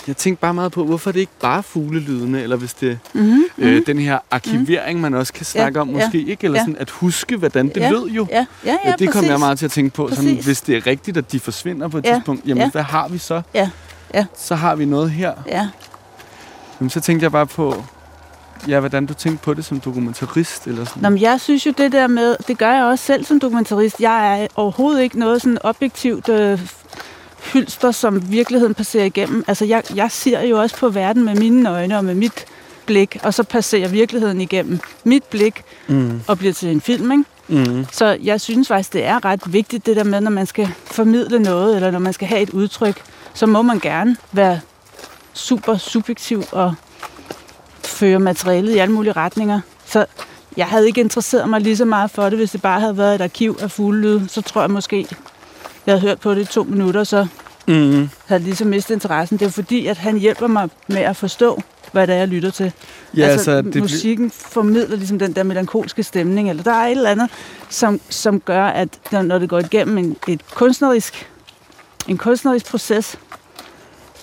Jeg 0.07 0.17
tænker 0.17 0.39
bare 0.41 0.53
meget 0.53 0.71
på, 0.71 0.85
hvorfor 0.85 1.11
det 1.11 1.19
ikke 1.19 1.31
bare 1.41 1.63
fuglelydene, 1.63 2.41
eller 2.41 2.55
hvis 2.55 2.73
det 2.73 2.99
Mm-hmm. 3.13 3.43
øh, 3.57 3.81
den 3.87 3.99
her 3.99 4.19
arkivering, 4.31 5.01
man 5.01 5.13
også 5.13 5.33
kan 5.33 5.45
snakke 5.45 5.81
om 5.81 5.89
ja, 5.89 5.93
måske, 6.05 6.17
ikke? 6.25 6.43
Eller 6.45 6.59
ja. 6.59 6.63
sådan 6.63 6.77
at 6.77 6.89
huske, 6.89 7.37
hvordan 7.37 7.67
det 7.67 7.77
Ja, 7.77 7.89
lød 7.89 8.05
jo. 8.07 8.27
Ja, 8.31 8.35
ja, 8.37 8.45
ja, 8.65 8.77
Ja, 8.85 8.93
det 8.99 9.09
kom 9.09 9.19
præcis. 9.19 9.29
jeg 9.29 9.39
meget 9.39 9.59
til 9.59 9.65
at 9.65 9.71
tænke 9.71 9.95
på. 9.95 10.09
Sådan, 10.09 10.23
Præcis. 10.25 10.45
hvis 10.45 10.61
det 10.61 10.77
er 10.77 10.87
rigtigt, 10.87 11.17
at 11.17 11.31
de 11.31 11.39
forsvinder 11.39 11.87
på 11.87 11.97
et 11.97 12.05
Ja, 12.05 12.13
tidspunkt, 12.13 12.45
jamen 12.45 12.63
ja. 12.63 12.69
hvad 12.69 12.83
har 12.83 13.07
vi 13.07 13.17
så? 13.17 13.41
Ja, 13.53 13.69
ja. 14.13 14.25
Så 14.37 14.55
har 14.55 14.75
vi 14.75 14.85
noget 14.85 15.11
her. 15.11 15.33
Ja, 15.47 15.67
Jamen, 16.79 16.89
så 16.89 16.99
tænkte 17.01 17.23
jeg 17.23 17.31
bare 17.31 17.47
på, 17.47 17.83
ja, 18.67 18.79
hvordan 18.79 19.05
du 19.05 19.13
tænkte 19.13 19.43
på 19.43 19.53
det 19.53 19.65
som 19.65 19.79
dokumentarist, 19.79 20.67
eller 20.67 20.85
sådan. 20.85 21.03
Nå, 21.03 21.09
men 21.09 21.21
jeg 21.21 21.41
synes 21.41 21.65
jo 21.65 21.71
det 21.77 21.91
der 21.91 22.07
med, 22.07 22.35
det 22.47 22.57
gør 22.57 22.71
jeg 22.71 22.83
også 22.83 23.05
selv 23.05 23.25
som 23.25 23.39
dokumentarist. 23.39 23.99
Jeg 23.99 24.41
er 24.43 24.47
overhovedet 24.55 25.01
ikke 25.01 25.19
noget 25.19 25.41
sådan 25.41 25.57
objektivt 25.63 26.29
øh, 26.29 26.61
hylster, 27.53 27.91
som 27.91 28.31
virkeligheden 28.31 28.73
passerer 28.73 29.05
igennem. 29.05 29.43
Altså, 29.47 29.65
jeg, 29.65 29.83
jeg 29.95 30.11
ser 30.11 30.41
jo 30.41 30.59
også 30.61 30.77
på 30.77 30.89
verden 30.89 31.25
med 31.25 31.35
mine 31.35 31.69
øjne 31.69 31.97
og 31.97 32.05
med 32.05 32.15
mit 32.15 32.45
blik, 32.85 33.17
og 33.23 33.33
så 33.33 33.43
passerer 33.43 33.87
virkeligheden 33.87 34.41
igennem 34.41 34.79
mit 35.03 35.23
blik 35.23 35.61
Mm. 35.87 36.21
og 36.27 36.37
bliver 36.37 36.53
til 36.53 36.69
en 36.69 36.81
film, 36.81 37.11
ikke? 37.11 37.23
Mm. 37.47 37.85
Så 37.91 38.17
jeg 38.23 38.41
synes 38.41 38.67
faktisk, 38.67 38.93
det 38.93 39.05
er 39.05 39.25
ret 39.25 39.53
vigtigt, 39.53 39.85
det 39.85 39.95
der 39.95 40.03
med, 40.03 40.21
når 40.21 40.31
man 40.31 40.45
skal 40.45 40.69
formidle 40.85 41.39
noget, 41.39 41.75
eller 41.75 41.91
når 41.91 41.99
man 41.99 42.13
skal 42.13 42.27
have 42.27 42.41
et 42.41 42.49
udtryk, 42.49 43.01
så 43.33 43.45
må 43.45 43.61
man 43.61 43.79
gerne 43.79 44.15
være 44.31 44.59
super 45.33 45.77
subjektiv 45.77 46.43
og 46.51 46.75
føre 47.89 48.19
materialet 48.19 48.75
i 48.75 48.77
alle 48.77 48.93
mulige 48.93 49.13
retninger. 49.13 49.61
Så 49.85 50.05
jeg 50.57 50.65
havde 50.67 50.87
ikke 50.87 51.01
interesseret 51.01 51.49
mig 51.49 51.61
lige 51.61 51.77
så 51.77 51.85
meget 51.85 52.11
for 52.11 52.23
det, 52.29 52.37
hvis 52.37 52.51
det 52.51 52.61
bare 52.61 52.79
havde 52.79 52.97
været 52.97 53.15
et 53.15 53.21
arkiv 53.21 53.57
af 53.61 53.71
fuglelyd. 53.71 54.27
Så 54.27 54.41
tror 54.41 54.61
jeg 54.61 54.71
måske, 54.71 55.07
jeg 55.85 55.91
havde 55.93 56.01
hørt 56.01 56.19
på 56.19 56.33
det 56.35 56.41
i 56.41 56.45
to 56.45 56.63
minutter, 56.63 57.03
så 57.03 57.27
Mm. 57.67 58.09
havde 58.25 58.43
ligesom 58.43 58.67
mistet 58.67 58.93
interessen. 58.95 59.37
Det 59.39 59.45
er 59.45 59.49
fordi, 59.49 59.87
at 59.87 59.97
han 59.97 60.17
hjælper 60.17 60.47
mig 60.47 60.69
med 60.87 60.97
at 60.97 61.15
forstå, 61.15 61.61
hvad 61.91 62.07
det 62.07 62.15
er, 62.15 62.19
jeg 62.19 62.27
lytter 62.27 62.49
til. 62.51 62.71
Ja, 63.17 63.23
altså, 63.27 63.51
altså, 63.51 63.71
det 63.71 63.81
musikken 63.81 64.31
formidler 64.31 64.95
ligesom 64.97 65.19
den 65.19 65.33
der 65.33 65.43
melankolske 65.43 66.03
stemning, 66.03 66.49
eller 66.49 66.63
der 66.63 66.71
er 66.71 66.85
et 66.85 66.91
eller 66.91 67.09
andet, 67.09 67.29
som, 67.69 68.01
som 68.09 68.39
gør, 68.39 68.65
at 68.65 68.89
når, 69.11 69.21
når 69.21 69.39
det 69.39 69.49
går 69.49 69.59
igennem 69.59 69.97
en, 69.97 70.15
et 70.27 70.41
kunstnerisk, 70.53 71.29
en 72.07 72.17
kunstnerisk 72.17 72.65
proces, 72.69 73.17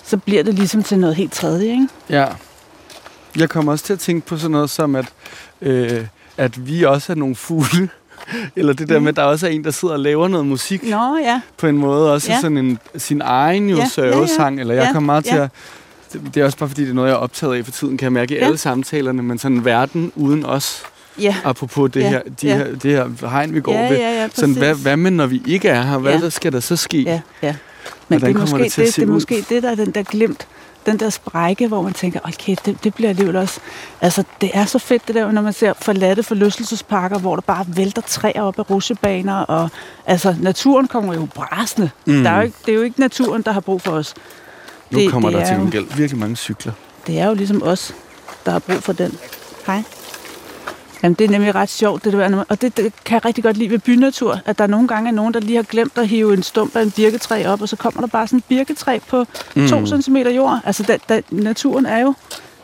så 0.05 0.17
bliver 0.17 0.43
det 0.43 0.53
ligesom 0.53 0.83
til 0.83 0.99
noget 0.99 1.15
helt 1.15 1.33
tredje, 1.33 1.65
ikke? 1.71 1.87
ja. 2.09 2.25
Jeg 3.37 3.49
kommer 3.49 3.71
også 3.71 3.85
til 3.85 3.93
at 3.93 3.99
tænke 3.99 4.27
på 4.27 4.37
sådan 4.37 4.51
noget 4.51 4.69
som, 4.69 4.95
at, 4.95 5.05
øh, 5.61 6.05
at 6.37 6.67
vi 6.67 6.83
også 6.83 7.13
er 7.13 7.15
nogle 7.15 7.35
fugle. 7.35 7.89
Eller 8.55 8.73
det 8.73 8.89
der 8.89 8.97
Mm. 8.99 9.03
med, 9.03 9.09
at 9.09 9.15
der 9.15 9.23
også 9.23 9.47
er 9.47 9.51
en, 9.51 9.63
der 9.63 9.71
sidder 9.71 9.93
og 9.93 9.99
laver 9.99 10.27
noget 10.27 10.45
musik 10.45 10.83
Nå 10.83 11.17
ja, 11.23 11.41
på 11.57 11.67
en 11.67 11.77
måde. 11.77 12.13
Også 12.13 12.31
Ja. 12.31 12.41
sådan 12.41 12.57
en, 12.57 12.79
sin 12.97 13.21
egen 13.21 13.69
jo 13.69 13.75
Ja, 13.75 13.75
ja, 13.75 13.83
ja. 13.83 13.89
sørgesang. 13.89 14.59
Eller 14.59 14.73
jeg 14.73 14.83
Ja, 14.83 14.93
kommer 14.93 15.05
meget 15.13 15.25
til 15.25 15.35
ja. 15.35 15.43
at... 15.43 15.49
Det 16.33 16.37
er 16.41 16.45
også 16.45 16.57
bare 16.57 16.69
fordi, 16.69 16.81
det 16.83 16.89
er 16.89 16.93
noget, 16.93 17.07
jeg 17.09 17.13
er 17.15 17.19
optaget 17.19 17.55
af 17.57 17.65
for 17.65 17.71
tiden, 17.71 17.97
kan 17.97 18.03
jeg 18.05 18.11
mærke 18.13 18.33
i 18.35 18.37
Ja. 18.37 18.45
alle 18.45 18.57
samtalerne. 18.57 19.23
Men 19.23 19.37
sådan 19.39 19.57
en 19.57 19.65
verden 19.65 20.11
uden 20.15 20.45
os, 20.45 20.83
ja, 21.19 21.35
apropos 21.43 21.91
det, 21.91 21.99
Ja, 22.01 22.09
her, 22.09 22.21
de 22.41 22.47
ja. 22.47 22.57
her, 22.57 22.65
det 22.75 22.91
her 22.91 23.29
hegn, 23.29 23.53
vi 23.53 23.61
går 23.61 23.73
ja, 23.73 23.89
ved. 23.89 23.97
ja, 23.97 24.21
ja, 24.21 24.27
Sådan, 24.33 24.55
hvad, 24.55 24.75
hvad 24.75 24.97
med, 24.97 25.11
når 25.11 25.25
vi 25.25 25.41
ikke 25.45 25.69
er 25.69 25.81
her? 25.81 25.97
Hvad 25.97 26.13
Ja. 26.13 26.19
der 26.19 26.29
skal 26.29 26.51
der 26.53 26.59
så 26.59 26.75
ske? 26.75 27.01
Ja, 27.01 27.21
ja. 27.41 27.55
Men 28.09 28.19
Hvordan 28.19 28.35
det 28.35 28.41
er, 28.41 28.55
måske 28.55 28.63
det 28.63 28.75
det, 28.75 28.95
det 28.95 29.03
er 29.03 29.07
måske 29.07 29.45
det, 29.49 29.63
der 29.63 29.71
er 29.71 29.75
den 29.75 29.91
der 29.91 30.03
glemt, 30.03 30.47
den 30.85 30.99
der 30.99 31.09
sprække, 31.09 31.67
hvor 31.67 31.81
man 31.81 31.93
tænker, 31.93 32.19
okay, 32.23 32.55
det, 32.65 32.83
det 32.83 32.93
bliver 32.93 33.09
alligevel 33.09 33.35
også... 33.35 33.59
Altså, 34.01 34.23
det 34.41 34.51
er 34.53 34.65
så 34.65 34.79
fedt 34.79 35.07
det 35.07 35.15
der, 35.15 35.31
når 35.31 35.41
man 35.41 35.53
ser 35.53 35.73
forladte 35.81 36.23
forlystelsesparker, 36.23 37.19
hvor 37.19 37.35
der 37.35 37.41
bare 37.41 37.65
vælter 37.67 38.01
træer 38.01 38.41
op 38.41 38.59
af 38.59 38.69
rusjebaner, 38.69 39.35
og 39.35 39.69
altså, 40.05 40.35
naturen 40.41 40.87
kommer 40.87 41.13
jo 41.13 41.27
brasende. 41.35 41.89
Mm. 42.05 42.23
Der 42.23 42.29
er 42.29 42.35
jo 42.37 42.41
ikke, 42.41 42.57
det 42.65 42.71
er 42.71 42.75
jo 42.75 42.81
ikke 42.81 42.99
naturen, 42.99 43.41
der 43.41 43.51
har 43.51 43.59
brug 43.59 43.81
for 43.81 43.91
os. 43.91 44.13
Nu 44.91 44.99
det- 44.99 45.11
kommer 45.11 45.29
det 45.29 45.37
der 45.39 45.43
er 45.45 45.47
til 45.49 45.57
gengæld 45.57 45.85
virkelig 45.97 46.19
mange 46.19 46.35
cykler. 46.35 46.73
Det 47.07 47.19
er 47.19 47.27
jo 47.27 47.33
ligesom 47.33 47.63
os, 47.63 47.93
der 48.45 48.51
har 48.51 48.59
brug 48.59 48.83
for 48.83 48.93
den. 48.93 49.17
Hej. 49.67 49.83
Jamen, 51.03 51.13
det 51.13 51.25
er 51.25 51.29
nemlig 51.29 51.55
ret 51.55 51.69
sjovt, 51.69 52.03
det 52.03 52.13
der. 52.13 52.43
Og 52.49 52.61
det, 52.61 52.77
det 52.77 52.93
kan 53.05 53.15
jeg 53.15 53.25
rigtig 53.25 53.43
godt 53.43 53.57
lide 53.57 53.69
ved 53.69 53.79
bynatur, 53.79 54.39
at 54.45 54.57
der 54.57 54.67
nogle 54.67 54.87
gange 54.87 55.09
er 55.09 55.13
nogen, 55.13 55.33
der 55.33 55.39
lige 55.39 55.55
har 55.55 55.63
glemt 55.63 55.97
at 55.97 56.07
hive 56.07 56.33
en 56.33 56.43
stump 56.43 56.75
af 56.75 56.81
en 56.81 56.91
birketræ 56.91 57.45
op, 57.47 57.61
og 57.61 57.69
så 57.69 57.75
kommer 57.75 58.01
der 58.01 58.07
bare 58.07 58.27
sådan 58.27 58.37
en 58.39 58.43
birketræ 58.49 58.99
på 59.07 59.25
Mm. 59.55 59.67
2 59.67 60.01
cm 60.01 60.17
jord. 60.17 60.59
Altså, 60.65 60.83
da, 60.83 60.97
da, 61.09 61.21
naturen 61.31 61.85
er 61.85 61.99
jo 61.99 62.13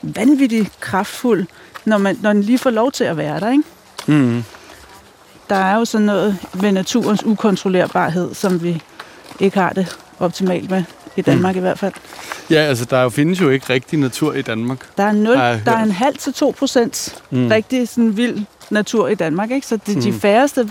vanvittigt 0.02 0.80
kraftfuld, 0.80 1.46
når, 1.86 1.98
man, 1.98 2.20
når 2.22 2.34
den 2.34 2.42
lige 2.42 2.58
får 2.58 2.70
lov 2.70 2.92
til 2.92 3.04
at 3.04 3.18
være 3.18 3.40
der, 3.40 3.52
ikke? 3.52 3.64
Mm. 4.08 4.44
der 5.50 5.56
er 5.56 5.76
jo 5.78 5.86
sådan 5.86 6.06
noget 6.06 6.38
med 6.62 6.72
naturens 6.72 7.26
ukontrollerbarhed, 7.26 8.34
som 8.34 8.64
vi 8.64 8.82
ikke 9.40 9.60
har 9.60 9.70
det 9.74 9.98
optimalt 10.20 10.70
med, 10.70 10.84
i 11.16 11.22
Danmark 11.22 11.56
mm. 11.56 11.58
i 11.58 11.62
hvert 11.62 11.80
fald. 11.80 11.94
Ja, 12.50 12.60
altså 12.60 12.86
der 12.86 13.10
findes 13.10 13.42
jo 13.42 13.50
ikke 13.50 13.66
rigtig 13.70 14.00
natur 14.00 14.34
i 14.34 14.42
Danmark. 14.42 14.98
Der 14.98 15.04
er, 15.04 15.12
0, 15.12 15.36
der 15.36 15.72
er 15.72 15.84
en 15.84 15.92
halv 15.92 16.18
til 16.18 16.34
2 16.34 16.56
procent 16.58 17.22
mm. 17.30 17.48
rigtig 17.48 17.90
sådan 17.90 18.18
vild 18.18 18.46
natur 18.70 19.08
i 19.08 19.16
Danmark, 19.16 19.52
ikke? 19.52 19.68
Så 19.68 19.78
de, 19.88 19.96
mm. 19.96 20.02
de 20.02 20.14
færreste 20.14 20.70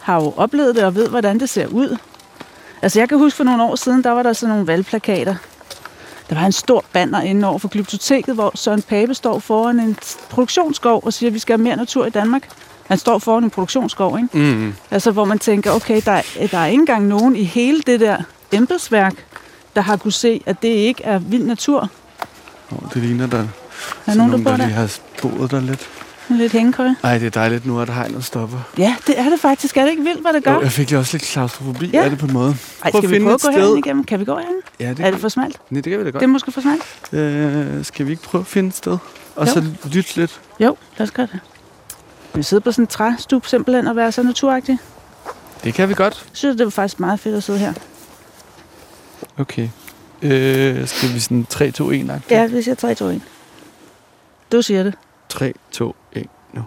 har 0.00 0.22
jo 0.22 0.34
oplevet 0.36 0.76
det 0.76 0.84
og 0.84 0.94
ved, 0.94 1.08
hvordan 1.08 1.40
det 1.40 1.48
ser 1.48 1.66
ud. 1.66 1.96
Altså 2.82 3.00
jeg 3.00 3.08
kan 3.08 3.18
huske 3.18 3.36
for 3.36 3.44
nogle 3.44 3.62
år 3.62 3.76
siden, 3.76 4.04
der 4.04 4.10
var 4.10 4.22
der 4.22 4.32
sådan 4.32 4.50
nogle 4.50 4.66
valgplakater. 4.66 5.34
Der 6.30 6.36
var 6.36 6.46
en 6.46 6.52
stor 6.52 6.84
banner 6.92 7.20
inde 7.20 7.48
over 7.48 7.58
for 7.58 7.68
Glyptoteket, 7.68 8.34
hvor 8.34 8.52
Søren 8.54 8.82
Pape 8.82 9.14
står 9.14 9.38
foran 9.38 9.80
en 9.80 9.96
produktionsskov 10.30 11.02
og 11.04 11.12
siger, 11.12 11.30
at 11.30 11.34
vi 11.34 11.38
skal 11.38 11.56
have 11.56 11.64
mere 11.64 11.76
natur 11.76 12.06
i 12.06 12.10
Danmark. 12.10 12.48
Han 12.86 12.98
står 12.98 13.18
foran 13.18 13.44
en 13.44 13.50
produktionsskov, 13.50 14.18
ikke? 14.18 14.38
Mm. 14.38 14.74
Altså 14.90 15.10
hvor 15.10 15.24
man 15.24 15.38
tænker, 15.38 15.70
okay, 15.72 16.02
der 16.04 16.12
er, 16.12 16.22
der 16.50 16.58
er 16.58 16.66
ikke 16.66 16.80
engang 16.80 17.06
nogen 17.06 17.36
i 17.36 17.44
hele 17.44 17.82
det 17.86 18.00
der 18.00 18.16
embedsværk, 18.52 19.14
der 19.76 19.82
har 19.82 19.96
kunne 19.96 20.12
se, 20.12 20.42
at 20.46 20.62
det 20.62 20.68
ikke 20.68 21.04
er 21.04 21.18
vild 21.18 21.44
natur. 21.44 21.90
Oh, 22.70 22.78
det 22.94 23.02
ligner 23.02 23.26
der. 23.26 23.38
Er 23.38 23.46
der 24.06 24.14
nogen, 24.14 24.32
der, 24.32 24.38
der, 24.38 24.56
der 24.56 24.66
lige 24.66 24.74
har 24.74 24.98
boet 25.22 25.50
der 25.50 25.60
lidt. 25.60 25.88
Lidt 26.28 26.52
hængekøj. 26.52 26.88
Ej, 27.02 27.18
det 27.18 27.26
er 27.26 27.30
dejligt 27.30 27.66
nu, 27.66 27.80
at 27.80 27.88
hegnet 27.88 28.24
stopper. 28.24 28.58
Ja, 28.78 28.96
det 29.06 29.18
er 29.18 29.30
det 29.30 29.40
faktisk. 29.40 29.76
Er 29.76 29.82
det 29.82 29.90
ikke 29.90 30.02
vildt, 30.02 30.20
hvad 30.20 30.32
det 30.32 30.44
gør? 30.44 30.52
Jo, 30.52 30.60
jeg 30.60 30.72
fik 30.72 30.90
lige 30.90 30.98
også 30.98 31.16
lidt 31.16 31.22
klaustrofobi 31.22 31.86
ja. 31.86 32.02
af 32.02 32.10
det 32.10 32.18
på 32.18 32.26
en 32.26 32.32
måde. 32.32 32.56
Ej, 32.84 32.90
skal 32.90 33.10
vi 33.10 33.18
prøve 33.18 33.34
at 33.34 33.40
gå 33.40 33.50
herhen 33.50 33.78
igennem? 33.78 34.04
Kan 34.04 34.20
vi 34.20 34.24
gå 34.24 34.38
herhen? 34.38 34.54
Ja, 34.80 34.90
det 34.90 35.00
er 35.00 35.10
det 35.10 35.20
for 35.20 35.28
smalt? 35.28 35.56
Nej, 35.70 35.80
det 35.80 35.90
kan 35.90 35.98
vi 35.98 36.04
da 36.04 36.10
godt. 36.10 36.20
Det 36.20 36.26
er 36.26 36.30
måske 36.30 36.52
for 36.52 36.60
smalt. 36.60 36.82
Øh, 37.12 37.84
skal 37.84 38.06
vi 38.06 38.10
ikke 38.10 38.22
prøve 38.22 38.40
at 38.40 38.46
finde 38.46 38.68
et 38.68 38.76
sted? 38.76 38.98
Og 39.36 39.46
jo. 39.46 39.52
så 39.52 39.64
lytte 39.92 40.16
lidt? 40.16 40.40
Jo, 40.60 40.76
lad 40.98 41.06
os 41.06 41.10
gøre 41.10 41.28
det. 41.32 41.40
Vi 42.34 42.42
sidder 42.42 42.60
på 42.60 42.72
sådan 42.72 42.82
en 42.82 42.86
træstup 42.86 43.46
simpelthen 43.46 43.86
og 43.86 43.96
være 43.96 44.12
så 44.12 44.22
naturagtig. 44.22 44.78
Det 45.64 45.74
kan 45.74 45.88
vi 45.88 45.94
godt. 45.94 46.24
Jeg 46.28 46.36
synes, 46.36 46.56
det 46.56 46.64
var 46.64 46.70
faktisk 46.70 47.00
meget 47.00 47.20
fedt 47.20 47.36
at 47.36 47.42
sidde 47.42 47.58
her. 47.58 47.72
Okay. 49.40 49.68
Øh, 50.22 50.86
skal 50.86 51.14
vi 51.14 51.20
sådan 51.20 51.46
3, 51.50 51.70
2, 51.70 51.90
1 51.90 52.10
-agtigt? 52.10 52.34
Ja, 52.34 52.46
vi 52.46 52.62
siger 52.62 52.74
3, 52.74 52.94
2, 52.94 53.06
1. 53.06 53.22
Du 54.52 54.62
siger 54.62 54.82
det. 54.82 54.94
3, 55.28 55.52
2, 55.70 55.94
1 56.12 56.26
nu. 56.52 56.62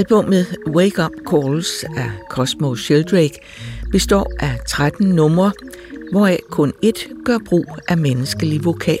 Albummet 0.00 0.46
Wake 0.66 1.04
Up 1.04 1.12
Calls 1.30 1.84
af 1.96 2.10
Cosmo 2.30 2.74
Sheldrake 2.74 3.38
består 3.90 4.32
af 4.38 4.58
13 4.68 5.06
numre, 5.06 5.52
hvoraf 6.12 6.40
kun 6.50 6.72
et 6.82 7.08
gør 7.24 7.38
brug 7.46 7.66
af 7.88 7.98
menneskelig 7.98 8.64
vokal. 8.64 8.98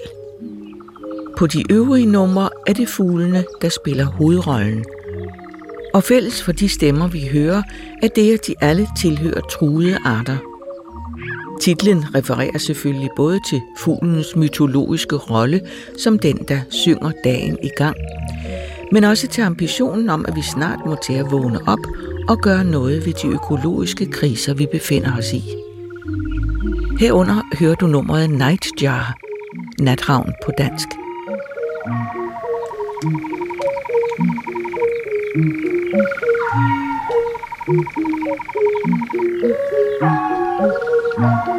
På 1.38 1.46
de 1.46 1.72
øvrige 1.72 2.06
numre 2.06 2.50
er 2.66 2.72
det 2.72 2.88
fuglene, 2.88 3.44
der 3.62 3.68
spiller 3.68 4.04
hovedrollen. 4.04 4.84
Og 5.94 6.02
fælles 6.02 6.42
for 6.42 6.52
de 6.52 6.68
stemmer, 6.68 7.08
vi 7.08 7.28
hører, 7.32 7.62
er 8.02 8.08
det, 8.08 8.34
at 8.34 8.46
de 8.46 8.54
alle 8.60 8.88
tilhører 9.00 9.40
truede 9.40 9.98
arter. 10.04 10.36
Titlen 11.60 12.14
refererer 12.14 12.58
selvfølgelig 12.58 13.10
både 13.16 13.40
til 13.50 13.60
fuglens 13.78 14.36
mytologiske 14.36 15.16
rolle 15.16 15.60
som 15.98 16.18
den, 16.18 16.36
der 16.36 16.60
synger 16.70 17.12
dagen 17.24 17.58
i 17.62 17.70
gang, 17.76 17.96
men 18.92 19.04
også 19.04 19.28
til 19.28 19.42
ambitionen 19.42 20.10
om, 20.10 20.24
at 20.28 20.36
vi 20.36 20.42
snart 20.42 20.78
må 20.86 20.96
til 21.02 21.12
at 21.12 21.30
vågne 21.30 21.58
op 21.66 21.78
og 22.28 22.38
gøre 22.38 22.64
noget 22.64 23.06
ved 23.06 23.12
de 23.12 23.28
økologiske 23.28 24.06
kriser, 24.06 24.54
vi 24.54 24.66
befinder 24.72 25.16
os 25.18 25.32
i. 25.32 25.42
Herunder 27.00 27.56
hører 27.58 27.74
du 27.74 27.86
nummeret 27.86 28.30
Nightjar, 28.30 29.16
natravn 29.80 30.32
på 30.44 30.52
dansk. 30.58 30.88
Skal 41.12 41.46
vi 41.46 41.49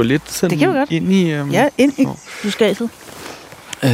Gå 0.00 0.04
lidt 0.04 0.30
sådan 0.30 0.50
det 0.50 0.58
kan 0.58 0.74
godt. 0.74 0.90
ind 0.90 1.12
i... 1.12 1.40
Um, 1.40 1.50
ja, 1.50 1.68
ind 1.78 1.98
i 1.98 2.06
buskaget. 2.42 2.90
Øh, 3.84 3.90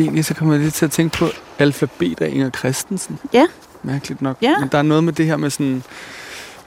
egentlig 0.00 0.24
så 0.24 0.34
kommer 0.34 0.54
jeg 0.54 0.62
lidt 0.62 0.74
til 0.74 0.84
at 0.84 0.90
tænke 0.90 1.18
på 1.18 1.28
alfabet 1.58 2.20
af 2.20 2.28
Inger 2.28 2.50
Christensen. 2.50 3.18
Ja. 3.32 3.46
Mærkeligt 3.82 4.22
nok. 4.22 4.36
Ja. 4.42 4.58
Men 4.58 4.68
der 4.72 4.78
er 4.78 4.82
noget 4.82 5.04
med 5.04 5.12
det 5.12 5.26
her 5.26 5.36
med 5.36 5.50
sådan 5.50 5.82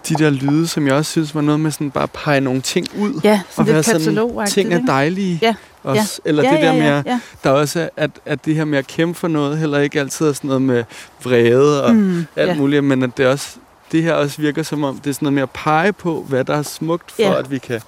de 0.09 0.15
der 0.15 0.29
lyde, 0.29 0.67
som 0.67 0.87
jeg 0.87 0.95
også 0.95 1.11
synes 1.11 1.35
var 1.35 1.41
noget 1.41 1.59
med 1.59 1.71
sådan 1.71 1.91
bare 1.91 2.03
at 2.03 2.11
pege 2.11 2.41
nogle 2.41 2.61
ting 2.61 2.87
ud. 2.97 3.21
Ja, 3.23 3.41
sådan 3.49 3.69
og 3.69 3.73
være 3.73 3.83
sådan, 3.83 4.47
ting 4.47 4.73
er 4.73 4.81
dejlige. 4.85 5.39
Ja. 5.41 5.55
Også. 5.83 6.21
Ja. 6.25 6.29
Eller 6.29 6.43
ja, 6.43 6.51
det 6.51 6.59
der 6.59 6.73
ja, 6.73 6.79
med, 6.79 6.87
ja, 6.87 7.01
ja. 7.05 7.19
der 7.43 7.49
også 7.49 7.89
at, 7.97 8.11
at 8.25 8.45
det 8.45 8.55
her 8.55 8.65
med 8.65 8.77
at 8.77 8.87
kæmpe 8.87 9.19
for 9.19 9.27
noget, 9.27 9.57
heller 9.57 9.79
ikke 9.79 9.99
altid 9.99 10.27
er 10.27 10.33
sådan 10.33 10.47
noget 10.47 10.61
med 10.61 10.83
vrede 11.23 11.83
og 11.83 11.95
mm, 11.95 12.25
alt 12.35 12.49
ja. 12.49 12.55
muligt, 12.55 12.83
men 12.83 13.03
at 13.03 13.17
det 13.17 13.27
også 13.27 13.57
det 13.91 14.03
her 14.03 14.13
også 14.13 14.41
virker 14.41 14.63
som 14.63 14.83
om, 14.83 14.99
det 14.99 15.09
er 15.09 15.13
sådan 15.13 15.25
noget 15.25 15.33
med 15.33 15.43
at 15.43 15.49
pege 15.49 15.93
på, 15.93 16.25
hvad 16.29 16.43
der 16.43 16.55
er 16.57 16.61
smukt, 16.61 17.11
for 17.11 17.21
ja. 17.21 17.39
at 17.39 17.51
vi 17.51 17.57
kan 17.57 17.81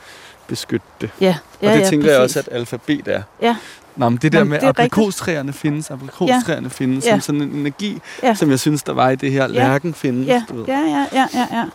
beskytte 0.47 0.87
det. 1.01 1.09
Ja, 1.21 1.35
ja 1.61 1.67
og 1.67 1.73
det 1.73 1.81
ja, 1.81 1.89
tænker 1.89 2.05
præcis. 2.05 2.13
jeg 2.13 2.21
også, 2.21 2.39
at 2.39 2.49
alfabet 2.51 3.07
er. 3.07 3.21
Ja. 3.41 3.55
Nå, 3.95 4.09
men 4.09 4.17
det 4.17 4.31
der 4.31 4.37
Jamen, 4.37 4.49
med, 4.49 4.57
at 4.57 4.63
aprikostræerne 4.63 5.53
findes, 5.53 5.91
aprikostræerne 5.91 6.67
ja. 6.67 6.67
findes, 6.67 7.05
ja. 7.05 7.11
som 7.11 7.21
sådan 7.21 7.41
en 7.41 7.49
energi, 7.49 7.99
ja. 8.23 8.35
som 8.35 8.49
jeg 8.49 8.59
synes, 8.59 8.83
der 8.83 8.93
var 8.93 9.09
i 9.09 9.15
det 9.15 9.31
her, 9.31 9.47
lærken 9.47 9.93
findes. 9.93 10.27
Ja, 10.27 10.43
du 10.49 10.55
ved. 10.55 10.65
ja, 10.65 10.79
ja, 10.79 11.05
ja, 11.13 11.27
ja, 11.33 11.47
ja. 11.51 11.65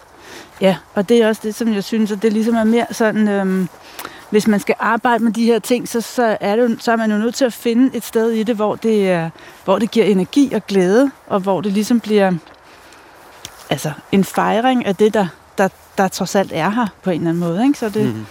Ja, 0.60 0.76
og 0.94 1.08
det 1.08 1.22
er 1.22 1.28
også 1.28 1.40
det, 1.44 1.54
som 1.54 1.74
jeg 1.74 1.84
synes, 1.84 2.12
at 2.12 2.22
det 2.22 2.32
ligesom 2.32 2.54
er 2.54 2.64
mere 2.64 2.86
sådan, 2.90 3.28
øhm, 3.28 3.68
hvis 4.30 4.46
man 4.46 4.60
skal 4.60 4.74
arbejde 4.78 5.24
med 5.24 5.32
de 5.32 5.44
her 5.44 5.58
ting, 5.58 5.88
så, 5.88 6.00
så, 6.00 6.36
er 6.40 6.56
det, 6.56 6.76
så 6.82 6.92
er 6.92 6.96
man 6.96 7.10
jo 7.10 7.18
nødt 7.18 7.34
til 7.34 7.44
at 7.44 7.52
finde 7.52 7.96
et 7.96 8.04
sted 8.04 8.30
i 8.30 8.42
det, 8.42 8.56
hvor 8.56 8.74
det, 8.74 9.10
er, 9.10 9.30
hvor 9.64 9.78
det 9.78 9.90
giver 9.90 10.06
energi 10.06 10.52
og 10.54 10.66
glæde, 10.66 11.10
og 11.26 11.40
hvor 11.40 11.60
det 11.60 11.72
ligesom 11.72 12.00
bliver 12.00 12.32
altså, 13.70 13.92
en 14.12 14.24
fejring 14.24 14.86
af 14.86 14.96
det, 14.96 15.14
der, 15.14 15.26
der, 15.58 15.68
der 15.98 16.08
trods 16.08 16.34
alt 16.34 16.52
er 16.54 16.70
her 16.70 16.86
på 17.02 17.10
en 17.10 17.20
eller 17.20 17.30
anden 17.30 17.40
måde. 17.40 17.62
Ikke? 17.66 17.78
Så 17.78 17.88
det, 17.88 18.14
mm. 18.14 18.26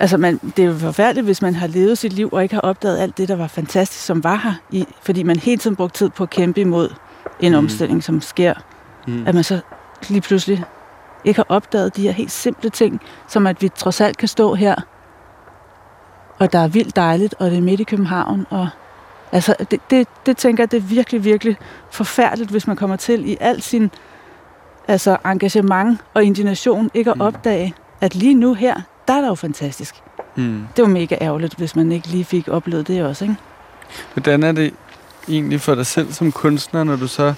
Altså, 0.00 0.16
man, 0.16 0.40
det 0.56 0.62
er 0.62 0.66
jo 0.66 0.78
forfærdeligt, 0.78 1.24
hvis 1.24 1.42
man 1.42 1.54
har 1.54 1.66
levet 1.66 1.98
sit 1.98 2.12
liv 2.12 2.28
og 2.32 2.42
ikke 2.42 2.54
har 2.54 2.62
opdaget 2.62 2.98
alt 2.98 3.18
det, 3.18 3.28
der 3.28 3.36
var 3.36 3.46
fantastisk, 3.46 4.04
som 4.04 4.24
var 4.24 4.36
her, 4.36 4.54
i, 4.70 4.86
fordi 5.02 5.22
man 5.22 5.36
hele 5.36 5.58
tiden 5.58 5.76
brugte 5.76 5.98
tid 5.98 6.10
på 6.10 6.22
at 6.22 6.30
kæmpe 6.30 6.60
imod 6.60 6.94
en 7.40 7.52
mm. 7.52 7.58
omstilling, 7.58 8.04
som 8.04 8.20
sker. 8.20 8.54
Mm. 9.06 9.26
At 9.26 9.34
man 9.34 9.44
så 9.44 9.60
lige 10.08 10.20
pludselig 10.20 10.64
ikke 11.24 11.38
har 11.38 11.46
opdaget 11.48 11.96
de 11.96 12.02
her 12.02 12.12
helt 12.12 12.30
simple 12.30 12.70
ting, 12.70 13.00
som 13.28 13.46
at 13.46 13.62
vi 13.62 13.68
trods 13.68 14.00
alt 14.00 14.16
kan 14.16 14.28
stå 14.28 14.54
her, 14.54 14.74
og 16.38 16.52
der 16.52 16.58
er 16.58 16.68
vildt 16.68 16.96
dejligt, 16.96 17.34
og 17.38 17.50
det 17.50 17.58
er 17.58 17.62
midt 17.62 17.80
i 17.80 17.84
København, 17.84 18.46
og 18.50 18.68
altså, 19.32 19.54
det, 19.70 19.80
det, 19.90 20.08
det 20.26 20.36
tænker 20.36 20.62
jeg, 20.62 20.70
det 20.70 20.76
er 20.76 20.80
virkelig, 20.80 21.24
virkelig 21.24 21.56
forfærdeligt, 21.90 22.50
hvis 22.50 22.66
man 22.66 22.76
kommer 22.76 22.96
til 22.96 23.28
i 23.30 23.36
al 23.40 23.62
sin 23.62 23.90
altså, 24.90 25.16
engagement 25.26 26.00
og 26.14 26.24
indignation, 26.24 26.90
ikke 26.94 27.10
at 27.10 27.20
opdage, 27.20 27.74
at 28.00 28.14
lige 28.14 28.34
nu 28.34 28.54
her, 28.54 28.80
der 29.08 29.14
er 29.14 29.20
der 29.20 29.28
jo 29.28 29.34
fantastisk. 29.34 29.94
Mm. 30.36 30.62
Det 30.76 30.82
var 30.82 30.88
mega 30.88 31.16
ærgerligt, 31.20 31.54
hvis 31.54 31.76
man 31.76 31.92
ikke 31.92 32.08
lige 32.08 32.24
fik 32.24 32.48
oplevet 32.48 32.88
det 32.88 33.02
også, 33.04 33.24
ikke? 33.24 33.36
Hvordan 34.14 34.42
er 34.42 34.52
det 34.52 34.74
egentlig 35.28 35.60
for 35.60 35.74
dig 35.74 35.86
selv 35.86 36.12
som 36.12 36.32
kunstner, 36.32 36.84
når 36.84 36.96
du 36.96 37.06
så... 37.06 37.34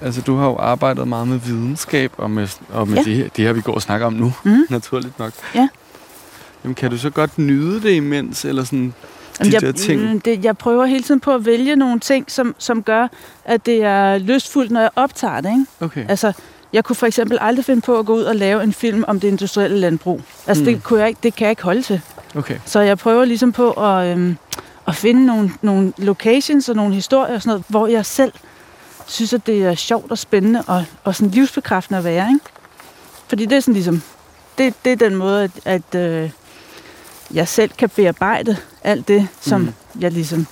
Altså, 0.00 0.20
du 0.20 0.36
har 0.36 0.46
jo 0.46 0.56
arbejdet 0.56 1.08
meget 1.08 1.28
med 1.28 1.38
videnskab, 1.38 2.12
og 2.16 2.30
med, 2.30 2.48
og 2.68 2.88
med 2.88 2.96
Ja. 2.96 3.02
det, 3.02 3.14
her, 3.16 3.28
det 3.36 3.44
her, 3.44 3.52
vi 3.52 3.60
går 3.60 3.74
og 3.74 3.82
snakker 3.82 4.06
om 4.06 4.12
nu, 4.12 4.32
Mm. 4.44 4.66
naturligt 4.70 5.18
nok. 5.18 5.32
Ja. 5.54 5.68
Jamen, 6.64 6.74
kan 6.74 6.90
du 6.90 6.98
så 6.98 7.10
godt 7.10 7.38
nyde 7.38 7.82
det 7.82 7.90
imens, 7.90 8.44
eller 8.44 8.64
sådan 8.64 8.86
de 8.86 8.92
Jamen, 9.40 9.52
jeg, 9.52 9.60
der 9.62 9.72
ting? 9.72 10.12
mm, 10.12 10.20
Det, 10.20 10.44
jeg 10.44 10.56
prøver 10.58 10.84
hele 10.86 11.02
tiden 11.02 11.20
på 11.20 11.34
at 11.34 11.46
vælge 11.46 11.76
nogle 11.76 12.00
ting, 12.00 12.30
som, 12.30 12.54
som 12.58 12.82
gør, 12.82 13.08
at 13.44 13.66
det 13.66 13.84
er 13.84 14.18
lystfuldt, 14.18 14.70
når 14.70 14.80
jeg 14.80 14.90
optager 14.96 15.40
det. 15.40 15.48
Ikke? 15.50 15.64
Okay. 15.80 16.04
Altså, 16.08 16.32
jeg 16.74 16.84
kunne 16.84 16.96
for 16.96 17.06
eksempel 17.06 17.38
aldrig 17.40 17.64
finde 17.64 17.80
på 17.80 17.98
at 17.98 18.06
gå 18.06 18.14
ud 18.14 18.22
og 18.22 18.36
lave 18.36 18.62
en 18.62 18.72
film 18.72 19.04
om 19.08 19.20
det 19.20 19.28
industrielle 19.28 19.78
landbrug. 19.78 20.20
Altså, 20.46 20.62
Mm. 20.64 20.66
det, 20.66 20.82
kunne 20.82 21.00
jeg 21.00 21.08
ikke, 21.08 21.20
det 21.22 21.34
kan 21.34 21.44
jeg 21.44 21.50
ikke 21.50 21.62
holde 21.62 21.82
til. 21.82 22.00
Okay. 22.36 22.58
Så 22.64 22.80
jeg 22.80 22.98
prøver 22.98 23.24
ligesom 23.24 23.52
på 23.52 23.70
at, 23.70 24.06
øhm, 24.06 24.36
at 24.86 24.94
finde 24.94 25.26
nogle, 25.26 25.50
nogle 25.62 25.92
locations 25.98 26.68
og 26.68 26.76
nogle 26.76 26.94
historier 26.94 27.34
og 27.34 27.42
sådan 27.42 27.50
noget, 27.50 27.64
hvor 27.68 27.86
jeg 27.86 28.06
selv 28.06 28.32
synes, 29.06 29.32
at 29.32 29.46
det 29.46 29.64
er 29.64 29.74
sjovt 29.74 30.10
og 30.10 30.18
spændende 30.18 30.62
og, 30.66 30.84
og 31.04 31.14
sådan 31.14 31.30
livsbekræftende 31.30 31.98
at 31.98 32.04
være. 32.04 32.28
Ikke? 32.28 32.44
Fordi 33.28 33.46
det 33.46 33.56
er 33.56 33.60
sådan 33.60 33.74
ligesom, 33.74 34.02
det, 34.58 34.74
det 34.84 34.92
er 34.92 34.96
den 34.96 35.14
måde, 35.14 35.44
at, 35.44 35.50
at 35.94 36.00
øh, 36.00 36.30
jeg 37.34 37.48
selv 37.48 37.70
kan 37.78 37.88
bearbejde 37.88 38.56
alt 38.84 39.08
det, 39.08 39.28
som 39.40 39.60
mm. 39.60 39.72
jeg 40.00 40.12
ligesom 40.12 40.46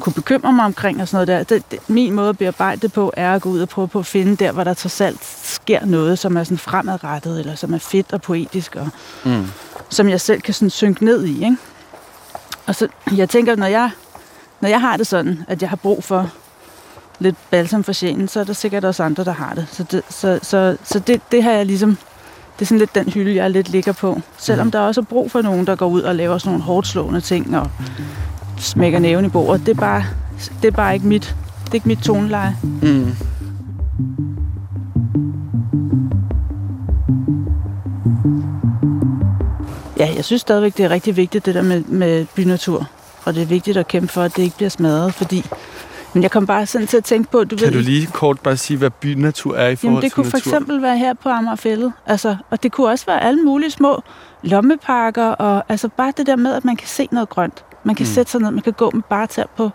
kunne 0.00 0.12
bekymre 0.12 0.52
mig 0.52 0.64
omkring 0.64 1.02
og 1.02 1.08
sådan 1.08 1.26
noget 1.28 1.48
der. 1.50 1.56
Det, 1.56 1.70
det, 1.70 1.90
min 1.90 2.12
måde 2.12 2.28
at 2.28 2.38
bearbejde 2.38 2.80
det 2.80 2.92
på, 2.92 3.12
er 3.16 3.34
at 3.34 3.42
gå 3.42 3.48
ud 3.48 3.60
og 3.60 3.68
prøve 3.68 3.88
på 3.88 3.98
at 3.98 4.06
finde 4.06 4.36
der, 4.36 4.52
hvor 4.52 4.64
der 4.64 4.74
trods 4.74 5.00
alt 5.00 5.24
sker 5.44 5.84
noget, 5.86 6.18
som 6.18 6.36
er 6.36 6.44
sådan 6.44 6.58
fremadrettet, 6.58 7.40
eller 7.40 7.54
som 7.54 7.74
er 7.74 7.78
fedt 7.78 8.12
og 8.12 8.22
poetisk, 8.22 8.76
og 8.76 8.88
Mm. 9.24 9.46
som 9.88 10.08
jeg 10.08 10.20
selv 10.20 10.40
kan 10.40 10.54
sådan 10.54 10.70
synke 10.70 11.04
ned 11.04 11.24
i. 11.24 11.34
Ikke? 11.44 11.56
Og 12.66 12.74
så, 12.74 12.88
jeg 13.16 13.28
tænker, 13.30 13.56
når 13.56 13.66
jeg, 13.66 13.90
når 14.60 14.68
jeg 14.68 14.80
har 14.80 14.96
det 14.96 15.06
sådan, 15.06 15.44
at 15.48 15.62
jeg 15.62 15.68
har 15.70 15.76
brug 15.76 16.04
for 16.04 16.30
lidt 17.18 17.36
balsam 17.50 17.84
for 17.84 17.92
sjælen, 17.92 18.28
så 18.28 18.40
er 18.40 18.44
der 18.44 18.52
sikkert 18.52 18.84
også 18.84 19.02
andre, 19.02 19.24
der 19.24 19.32
har 19.32 19.54
det. 19.54 19.66
Så 19.72 19.82
det, 19.90 20.02
så, 20.08 20.38
så, 20.42 20.76
så 20.84 20.98
det, 20.98 21.20
det 21.32 21.42
har 21.42 21.50
jeg 21.52 21.66
ligesom, 21.66 21.96
det 22.58 22.62
er 22.62 22.66
sådan 22.66 22.78
lidt 22.78 22.94
den 22.94 23.08
hylde, 23.08 23.34
jeg 23.34 23.50
lidt 23.50 23.68
ligger 23.68 23.92
på. 23.92 24.20
Selvom 24.38 24.66
Mhm. 24.66 24.72
der 24.72 24.80
også 24.80 25.00
er 25.00 25.04
brug 25.04 25.30
for 25.30 25.42
nogen, 25.42 25.66
der 25.66 25.76
går 25.76 25.86
ud 25.86 26.00
og 26.02 26.14
laver 26.14 26.38
sådan 26.38 26.50
nogle 26.50 26.64
hårdt 26.64 26.86
slående 26.86 27.20
ting 27.20 27.58
og 27.58 27.70
smækker 28.62 28.98
næven 28.98 29.24
i 29.24 29.28
bordet. 29.28 29.66
Det 29.66 29.76
er 29.76 29.80
bare, 29.80 30.04
det 30.62 30.68
er 30.68 30.72
bare 30.72 30.94
ikke 30.94 31.06
mit, 31.06 31.36
det 31.64 31.70
er 31.70 31.74
ikke 31.74 31.88
mit 31.88 31.98
toneleje. 31.98 32.56
Mm. 32.82 33.06
Ja, 39.98 40.08
jeg 40.16 40.24
synes 40.24 40.40
stadigvæk, 40.40 40.76
det 40.76 40.84
er 40.84 40.90
rigtig 40.90 41.16
vigtigt, 41.16 41.46
det 41.46 41.54
der 41.54 41.62
med, 41.62 41.84
med 41.84 42.26
bynatur. 42.36 42.88
Og 43.24 43.34
det 43.34 43.42
er 43.42 43.46
vigtigt 43.46 43.76
at 43.76 43.88
kæmpe 43.88 44.08
for, 44.12 44.22
at 44.22 44.36
det 44.36 44.42
ikke 44.42 44.56
bliver 44.56 44.70
smadret, 44.70 45.14
fordi... 45.14 45.44
Men 46.14 46.22
jeg 46.22 46.30
kom 46.30 46.46
bare 46.46 46.66
sådan 46.66 46.86
til 46.86 46.96
at 46.96 47.04
tænke 47.04 47.30
på, 47.30 47.44
du 47.44 47.56
Kan 47.56 47.66
ved... 47.66 47.72
du 47.72 47.78
lige 47.78 48.06
kort 48.06 48.40
bare 48.40 48.56
sige, 48.56 48.76
hvad 48.76 48.90
bynatur 48.90 49.56
er 49.56 49.68
i 49.68 49.76
forhold 49.76 49.92
Jamen, 49.92 50.02
det 50.02 50.02
til 50.02 50.14
kunne 50.14 50.24
for 50.30 50.36
natur? 50.36 50.50
eksempel 50.50 50.82
være 50.82 50.98
her 50.98 51.14
på 51.14 51.28
Amagerfællet. 51.28 51.92
Altså, 52.06 52.36
og 52.50 52.62
det 52.62 52.72
kunne 52.72 52.88
også 52.88 53.06
være 53.06 53.22
alle 53.22 53.42
mulige 53.42 53.70
små 53.70 54.02
lommeparker, 54.42 55.26
og 55.26 55.64
altså 55.68 55.88
bare 55.88 56.12
det 56.16 56.26
der 56.26 56.36
med, 56.36 56.54
at 56.54 56.64
man 56.64 56.76
kan 56.76 56.88
se 56.88 57.08
noget 57.12 57.28
grønt. 57.28 57.64
Man 57.84 57.94
kan 57.94 58.04
Mm. 58.06 58.12
sætte 58.12 58.32
sig 58.32 58.40
ned, 58.40 58.50
man 58.50 58.62
kan 58.62 58.72
gå 58.72 58.90
med 58.94 59.02
bare 59.02 59.26
tær 59.26 59.44
på 59.56 59.70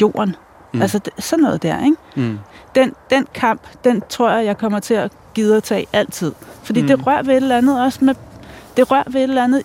jorden. 0.00 0.36
Mm. 0.72 0.82
Altså, 0.82 0.98
det, 0.98 1.12
sådan 1.24 1.42
noget 1.42 1.62
der, 1.62 1.84
ikke? 1.84 1.96
Mm. 2.16 2.38
Den, 2.74 2.92
den 3.10 3.26
kamp, 3.34 3.60
den 3.84 4.02
tror 4.08 4.30
jeg, 4.30 4.44
jeg 4.44 4.58
kommer 4.58 4.80
til 4.80 4.94
at 4.94 5.12
gide 5.34 5.56
at 5.56 5.62
tage 5.62 5.86
altid. 5.92 6.32
Fordi 6.62 6.80
Mm. 6.82 6.86
det 6.86 7.06
rører 7.06 7.22
ved 7.22 7.32
et 7.32 7.36
eller 7.42 7.56
andet 7.58 7.82
også 7.82 7.98
med... 8.04 8.14
Det 8.76 8.90
rører 8.90 9.02
ved 9.06 9.20
et 9.20 9.22
eller 9.22 9.44
andet... 9.44 9.62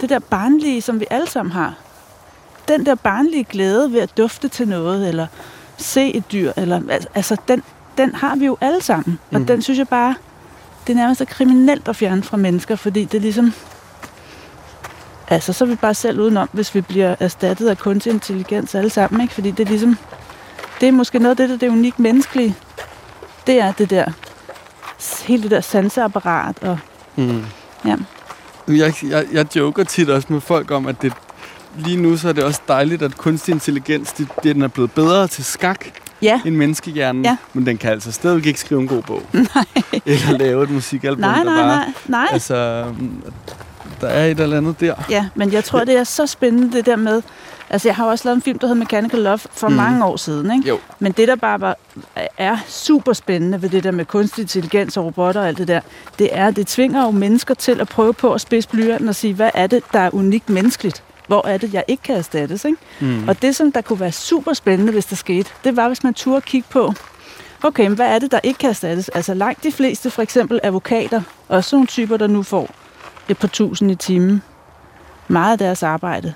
Det 0.00 0.08
der 0.10 0.18
barnlige, 0.18 0.82
som 0.82 1.00
vi 1.00 1.06
alle 1.10 1.28
sammen 1.28 1.52
har. 1.52 1.74
Den 2.68 2.86
der 2.86 2.94
barnlige 2.94 3.44
glæde 3.44 3.92
ved 3.92 4.00
at 4.00 4.16
dufte 4.16 4.48
til 4.48 4.68
noget, 4.68 5.08
eller 5.08 5.26
se 5.76 6.14
et 6.14 6.32
dyr, 6.32 6.52
eller... 6.56 6.80
al- 6.90 7.06
Altså, 7.14 7.36
den, 7.48 7.62
den 7.98 8.14
har 8.14 8.36
vi 8.36 8.46
jo 8.46 8.56
alle 8.60 8.82
sammen. 8.82 9.18
Og 9.32 9.40
Mm. 9.40 9.46
den 9.46 9.62
synes 9.62 9.78
jeg 9.78 9.88
bare... 9.88 10.14
Det 10.86 10.92
er 10.92 10.96
nærmest 10.96 11.22
kriminelt 11.26 11.88
at 11.88 11.96
fjerne 11.96 12.22
fra 12.22 12.36
mennesker, 12.36 12.76
fordi 12.76 13.04
det 13.04 13.18
er 13.18 13.22
ligesom... 13.22 13.52
Altså, 15.32 15.52
så 15.52 15.64
er 15.64 15.68
vi 15.68 15.74
bare 15.74 15.94
selv 15.94 16.20
udenom, 16.20 16.48
hvis 16.52 16.74
vi 16.74 16.80
bliver 16.80 17.14
erstattet 17.20 17.68
af 17.68 17.78
kunstig 17.78 18.12
intelligens 18.12 18.74
alle 18.74 18.90
sammen, 18.90 19.20
ikke? 19.20 19.34
Fordi 19.34 19.50
det 19.50 19.60
er 19.60 19.68
ligesom... 19.68 19.96
Det 20.80 20.88
er 20.88 20.92
måske 20.92 21.18
noget 21.18 21.30
af 21.30 21.36
det, 21.36 21.48
der 21.48 21.54
er 21.54 21.58
det 21.58 21.68
unikt 21.68 21.98
menneskelige. 21.98 22.56
Det 23.46 23.60
er 23.60 23.72
det 23.72 23.90
der... 23.90 24.04
Hele 25.26 25.42
det 25.42 25.50
der 25.50 25.60
sanseapparat, 25.60 26.56
og 26.62 26.78
Mm. 27.16 27.44
Ja. 27.86 27.96
Jeg, 28.68 28.94
jeg, 29.02 29.26
jeg 29.32 29.56
joker 29.56 29.84
tit 29.84 30.10
også 30.10 30.28
med 30.30 30.40
folk 30.40 30.70
om, 30.70 30.86
at 30.86 31.02
det, 31.02 31.12
lige 31.76 31.96
nu 31.96 32.16
så 32.16 32.28
er 32.28 32.32
det 32.32 32.44
også 32.44 32.60
dejligt, 32.68 33.02
at 33.02 33.16
kunstig 33.16 33.52
intelligens 33.52 34.12
det, 34.12 34.28
den 34.42 34.62
er 34.62 34.68
blevet 34.68 34.92
bedre 34.92 35.26
til 35.28 35.44
skak 35.44 35.86
ja, 36.22 36.40
end 36.44 36.56
menneskehjernen. 36.56 37.24
Ja. 37.24 37.36
Men 37.52 37.66
den 37.66 37.78
kan 37.78 37.90
altså 37.90 38.12
stadigvæk 38.12 38.46
ikke 38.46 38.60
skrive 38.60 38.80
en 38.80 38.88
god 38.88 39.02
bog. 39.02 39.22
Nej. 39.32 39.64
Eller 40.06 40.38
lave 40.38 40.62
et 40.62 40.70
musikalbum, 40.70 41.20
nej, 41.20 41.36
der 41.36 41.44
nej, 41.44 41.62
bare... 41.62 41.76
nej, 41.76 41.92
nej. 42.06 42.28
Altså, 42.32 42.84
der 44.02 44.08
er 44.08 44.26
et 44.26 44.40
eller 44.40 44.56
andet 44.56 44.80
der. 44.80 44.94
Ja, 45.10 45.28
men 45.34 45.52
jeg 45.52 45.64
tror, 45.64 45.84
det 45.84 45.98
er 45.98 46.04
så 46.04 46.26
spændende, 46.26 46.72
det 46.76 46.86
der 46.86 46.96
med... 46.96 47.22
Altså, 47.70 47.88
jeg 47.88 47.96
har 47.96 48.06
også 48.06 48.24
lavet 48.24 48.36
en 48.36 48.42
film, 48.42 48.58
der 48.58 48.66
hedder 48.66 48.78
Mechanical 48.78 49.20
Love 49.20 49.38
for 49.38 49.68
mm. 49.68 49.74
mange 49.74 50.04
år 50.04 50.16
siden, 50.16 50.52
ikke? 50.56 50.68
Jo. 50.68 50.78
Men 50.98 51.12
det, 51.12 51.28
der 51.28 51.36
bare 51.36 51.60
var, 51.60 51.76
er 52.38 52.56
super 52.68 53.12
spændende 53.12 53.62
ved 53.62 53.68
det 53.68 53.84
der 53.84 53.90
med 53.90 54.04
kunstig 54.04 54.42
intelligens 54.42 54.96
og 54.96 55.04
robotter 55.04 55.40
og 55.40 55.48
alt 55.48 55.58
det 55.58 55.68
der, 55.68 55.80
det 56.18 56.28
er, 56.32 56.46
at 56.46 56.56
det 56.56 56.66
tvinger 56.66 57.04
jo 57.04 57.10
mennesker 57.10 57.54
til 57.54 57.80
at 57.80 57.88
prøve 57.88 58.14
på 58.14 58.32
at 58.32 58.40
spidse 58.40 58.68
blyanten 58.68 59.08
og 59.08 59.14
sige, 59.14 59.34
hvad 59.34 59.50
er 59.54 59.66
det, 59.66 59.82
der 59.92 59.98
er 59.98 60.14
unikt 60.14 60.50
menneskeligt? 60.50 61.02
Hvor 61.26 61.46
er 61.46 61.58
det, 61.58 61.74
jeg 61.74 61.84
ikke 61.88 62.02
kan 62.02 62.16
erstattes, 62.16 62.64
ikke? 62.64 62.78
Mm. 63.00 63.28
Og 63.28 63.42
det, 63.42 63.56
som 63.56 63.72
der 63.72 63.80
kunne 63.80 64.00
være 64.00 64.12
super 64.12 64.52
spændende, 64.52 64.92
hvis 64.92 65.06
der 65.06 65.16
skete, 65.16 65.50
det 65.64 65.76
var, 65.76 65.88
hvis 65.88 66.04
man 66.04 66.14
turde 66.14 66.40
kigge 66.40 66.68
på, 66.70 66.92
okay, 67.62 67.86
men 67.86 67.94
hvad 67.94 68.06
er 68.06 68.18
det, 68.18 68.32
der 68.32 68.40
ikke 68.42 68.58
kan 68.58 68.70
erstattes? 68.70 69.08
Altså 69.08 69.34
langt 69.34 69.64
de 69.64 69.72
fleste, 69.72 70.10
for 70.10 70.22
eksempel 70.22 70.60
advokater, 70.62 71.22
og 71.48 71.64
sådan 71.64 71.76
nogle 71.76 71.86
typer, 71.86 72.16
der 72.16 72.26
nu 72.26 72.42
får 72.42 72.70
et 73.32 73.38
par 73.38 73.48
tusind 73.48 73.90
i 73.90 73.94
timen, 73.94 74.42
meget 75.28 75.52
af 75.52 75.58
deres 75.58 75.82
arbejde, 75.82 76.32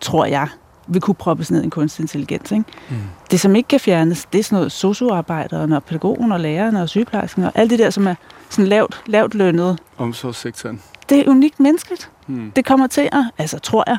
tror 0.00 0.24
jeg, 0.24 0.48
vil 0.86 1.00
kunne 1.00 1.14
proppes 1.14 1.50
ned 1.50 1.60
i 1.60 1.64
en 1.64 1.70
kunstig 1.70 2.02
intelligens. 2.02 2.52
Ikke? 2.52 2.64
Mm. 2.90 2.96
Det, 3.30 3.40
som 3.40 3.56
ikke 3.56 3.68
kan 3.68 3.80
fjernes, 3.80 4.24
det 4.32 4.38
er 4.38 4.42
sådan 4.42 4.56
noget 4.56 4.72
socioarbejderen 4.72 5.72
og 5.72 5.84
pædagogen 5.84 6.32
og 6.32 6.40
læreren 6.40 6.76
og 6.76 6.88
sygeplejersken 6.88 7.44
og 7.44 7.52
alt 7.54 7.70
det 7.70 7.78
der, 7.78 7.90
som 7.90 8.06
er 8.06 8.14
sådan 8.50 8.66
lavt, 8.66 9.02
lavt 9.06 9.34
lønnet. 9.34 9.78
Omsorgssektoren. 9.98 10.82
Det 11.08 11.18
er 11.20 11.30
unikt 11.30 11.60
menneskeligt 11.60 12.10
Mm. 12.26 12.50
det 12.56 12.64
kommer 12.64 12.86
til 12.86 13.08
at, 13.12 13.24
altså 13.38 13.58
tror 13.58 13.84
jeg, 13.86 13.96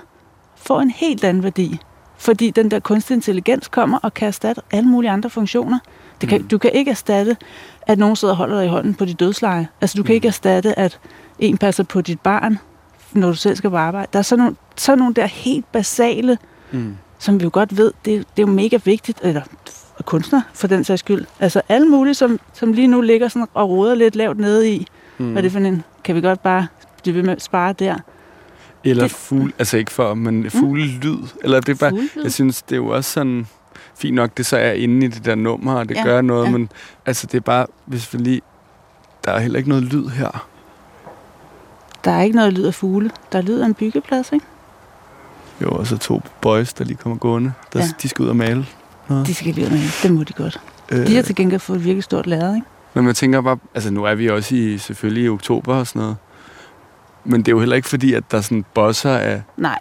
få 0.55 0.79
en 0.79 0.89
helt 0.89 1.23
anden 1.23 1.43
værdi. 1.43 1.79
Fordi 2.17 2.49
den 2.51 2.71
der 2.71 2.79
kunstig 2.79 3.13
intelligens 3.15 3.67
kommer 3.67 3.97
og 4.03 4.13
kan 4.13 4.27
erstatte 4.27 4.61
alle 4.71 4.89
mulige 4.89 5.11
andre 5.11 5.29
funktioner. 5.29 5.79
Det 6.21 6.29
kan, 6.29 6.41
Mm. 6.41 6.47
Du 6.47 6.57
kan 6.57 6.71
ikke 6.73 6.91
erstatte, 6.91 7.37
at 7.81 7.97
nogen 7.99 8.15
sidder 8.15 8.33
og 8.33 8.37
holder 8.37 8.57
dig 8.57 8.65
i 8.65 8.69
hånden 8.69 8.93
på 8.95 9.05
dit 9.05 9.19
dødsleje. 9.19 9.67
Altså 9.81 9.97
du 9.97 10.03
kan 10.03 10.11
Mm. 10.13 10.15
ikke 10.15 10.27
erstatte, 10.27 10.79
at 10.79 10.99
en 11.39 11.57
passer 11.57 11.83
på 11.83 12.01
dit 12.01 12.19
barn, 12.19 12.59
når 13.13 13.27
du 13.27 13.33
selv 13.35 13.55
skal 13.55 13.69
på 13.69 13.77
arbejde. 13.77 14.07
Der 14.13 14.19
er 14.19 14.23
sådan 14.23 14.43
nogle, 14.43 14.55
sådan 14.75 14.99
nogle 14.99 15.13
der 15.13 15.25
helt 15.25 15.71
basale, 15.71 16.37
Mm. 16.71 16.97
som 17.19 17.39
vi 17.39 17.43
jo 17.43 17.49
godt 17.53 17.77
ved, 17.77 17.91
det, 18.05 18.25
det 18.37 18.43
er 18.43 18.47
jo 18.47 18.53
mega 18.53 18.79
vigtigt, 18.85 19.19
eller 19.23 19.41
kunstner 20.05 20.41
for 20.53 20.67
den 20.67 20.83
sags 20.83 20.99
skyld. 20.99 21.25
Altså 21.39 21.61
alle 21.69 21.87
mulige, 21.89 22.13
som, 22.13 22.39
som 22.53 22.73
lige 22.73 22.87
nu 22.87 23.01
ligger 23.01 23.27
sådan 23.27 23.47
og 23.53 23.69
roder 23.69 23.95
lidt 23.95 24.15
lavt 24.15 24.37
nede 24.37 24.71
i. 24.71 24.87
Mm. 25.17 25.25
Mm. 25.25 25.31
Hvad 25.31 25.37
er 25.39 25.41
det 25.41 25.51
for 25.51 25.59
en, 25.59 25.83
kan 26.03 26.15
vi 26.15 26.21
godt 26.21 26.43
bare 26.43 26.67
blive 27.03 27.15
ved 27.15 27.23
med 27.23 27.31
at 27.31 27.41
spare 27.43 27.73
der? 27.73 27.95
Eller 28.83 29.03
det- 29.03 29.11
fugle, 29.11 29.51
altså 29.59 29.77
ikke 29.77 29.91
for, 29.91 30.13
men 30.13 30.49
fuglelyd. 30.51 31.17
Eller 31.43 31.59
det 31.59 31.69
er 31.69 31.75
bare, 31.79 31.89
Fuglelyd? 31.89 32.23
jeg 32.23 32.31
synes, 32.31 32.61
det 32.61 32.71
er 32.71 32.77
jo 32.77 32.87
også 32.87 33.11
sådan, 33.11 33.47
fint 33.97 34.15
nok, 34.15 34.37
det 34.37 34.45
så 34.45 34.57
er 34.57 34.71
inde 34.71 35.05
i 35.05 35.09
det 35.09 35.25
der 35.25 35.35
nummer, 35.35 35.73
og 35.73 35.89
det 35.89 35.95
Ja, 35.95 36.03
gør 36.03 36.21
noget, 36.21 36.45
ja. 36.45 36.51
men 36.51 36.69
altså 37.05 37.27
det 37.27 37.37
er 37.37 37.41
bare, 37.41 37.65
hvis 37.85 38.13
vi 38.13 38.17
lige, 38.17 38.41
der 39.25 39.31
er 39.31 39.39
heller 39.39 39.57
ikke 39.57 39.69
noget 39.69 39.83
lyd 39.83 40.07
her. 40.07 40.47
Der 42.05 42.11
er 42.11 42.21
ikke 42.21 42.35
noget 42.35 42.53
lyd 42.53 42.65
af 42.65 42.73
fugle. 42.73 43.11
Der 43.31 43.37
er 43.37 43.41
lyd 43.41 43.59
af 43.59 43.65
en 43.65 43.73
byggeplads, 43.73 44.31
ikke? 44.31 44.45
Jo, 45.61 45.69
og 45.69 45.87
så 45.87 45.97
to 45.97 46.21
boys, 46.41 46.73
der 46.73 46.85
lige 46.85 46.97
kommer 46.97 47.17
gående. 47.17 47.53
Der, 47.73 47.79
Ja. 47.79 47.85
De 48.01 48.09
skal 48.09 48.23
ud 48.23 48.29
og 48.29 48.35
male. 48.35 48.65
noget. 49.07 49.27
De 49.27 49.33
skal 49.33 49.53
lige 49.53 49.69
med. 49.69 50.01
Det 50.03 50.11
må 50.13 50.23
de 50.23 50.33
godt. 50.33 50.61
Øh, 50.91 51.07
De 51.07 51.15
har 51.15 51.21
til 51.23 51.35
gengæld 51.35 51.59
fået 51.59 51.77
et 51.77 51.83
virkelig 51.85 52.03
stort 52.03 52.27
lærred, 52.27 52.55
ikke? 52.55 52.67
Men 52.93 53.07
jeg 53.07 53.15
tænker 53.15 53.41
bare, 53.41 53.57
altså 53.75 53.91
nu 53.91 54.03
er 54.03 54.15
vi 54.15 54.29
også 54.29 54.55
i, 54.55 54.77
selvfølgelig 54.77 55.23
i 55.23 55.29
oktober 55.29 55.75
og 55.75 55.87
sådan 55.87 55.99
noget. 56.01 56.17
Men 57.23 57.41
det 57.41 57.47
er 57.47 57.51
jo 57.51 57.59
heller 57.59 57.75
ikke 57.75 57.87
fordi, 57.89 58.13
at 58.13 58.23
der 58.31 58.37
er 58.37 58.41
sådan 58.41 58.65
bosser 58.73 59.17
af... 59.17 59.41
Nej. 59.57 59.79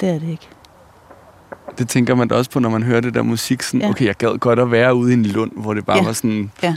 Det 0.00 0.08
er 0.08 0.18
det 0.18 0.28
ikke. 0.28 0.48
Det 1.78 1.88
tænker 1.88 2.14
man 2.14 2.28
da 2.28 2.34
også 2.34 2.50
på, 2.50 2.58
når 2.60 2.70
man 2.70 2.82
hører 2.82 3.00
det 3.00 3.14
der 3.14 3.22
musik. 3.22 3.62
Sådan, 3.62 3.80
Ja. 3.80 3.88
okay, 3.88 4.04
jeg 4.06 4.14
gad 4.16 4.38
godt 4.38 4.58
at 4.58 4.70
være 4.70 4.94
ude 4.94 5.10
i 5.10 5.14
en 5.14 5.26
lund, 5.26 5.52
hvor 5.56 5.74
det 5.74 5.86
bare 5.86 5.96
Ja. 5.96 6.04
var 6.04 6.12
sådan... 6.12 6.50
Ja. 6.62 6.76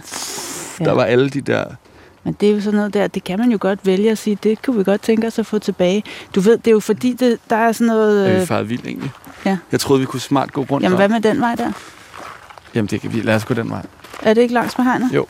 Der 0.79 0.85
Ja. 0.89 0.93
var 0.93 1.03
alle 1.03 1.29
de 1.29 1.41
der... 1.41 1.65
Men 2.23 2.35
det 2.39 2.49
er 2.49 2.53
jo 2.53 2.61
sådan 2.61 2.77
noget 2.77 2.93
der, 2.93 3.07
det 3.07 3.23
kan 3.23 3.39
man 3.39 3.51
jo 3.51 3.57
godt 3.61 3.79
vælge 3.85 4.11
at 4.11 4.17
sige, 4.17 4.37
det 4.43 4.61
kunne 4.61 4.77
vi 4.77 4.83
godt 4.83 5.01
tænke 5.01 5.27
os 5.27 5.39
at 5.39 5.45
få 5.45 5.59
tilbage. 5.59 6.03
Du 6.35 6.39
ved, 6.39 6.57
det 6.57 6.67
er 6.67 6.71
jo 6.71 6.79
fordi, 6.79 7.13
det, 7.13 7.39
der 7.49 7.55
er 7.55 7.71
sådan 7.71 7.87
noget... 7.87 8.25
Øh, 8.25 8.29
er 8.31 8.35
vi 8.35 8.41
Øh, 8.41 8.47
faret 8.47 8.69
vildt 8.69 8.85
egentlig? 8.87 9.11
ja. 9.45 9.57
Jeg 9.71 9.79
troede, 9.79 9.99
vi 9.99 10.05
kunne 10.05 10.19
smart 10.19 10.53
gå 10.53 10.61
rundt 10.71 10.83
jamen, 10.83 10.97
hvad 10.97 11.09
med 11.09 11.21
den 11.21 11.41
vej 11.41 11.55
der? 11.55 11.71
Jamen, 12.75 12.87
det 12.87 13.01
kan 13.01 13.13
vi. 13.13 13.21
Lad 13.21 13.35
os 13.35 13.45
gå 13.45 13.53
den 13.53 13.69
vej. 13.69 13.85
Er 14.21 14.33
det 14.33 14.41
ikke 14.41 14.53
langs 14.53 14.77
med 14.77 14.85
hegnet? 14.85 15.09
Jo. 15.13 15.25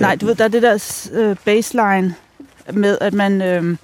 Nej, 0.00 0.16
du 0.16 0.26
ved, 0.26 0.34
der 0.34 0.44
er 0.44 0.48
det 0.48 0.62
der 0.62 1.08
øh, 1.12 1.36
baseline 1.44 2.14
med, 2.72 2.98
at 3.00 3.14
man... 3.14 3.42
Øh, 3.42 3.76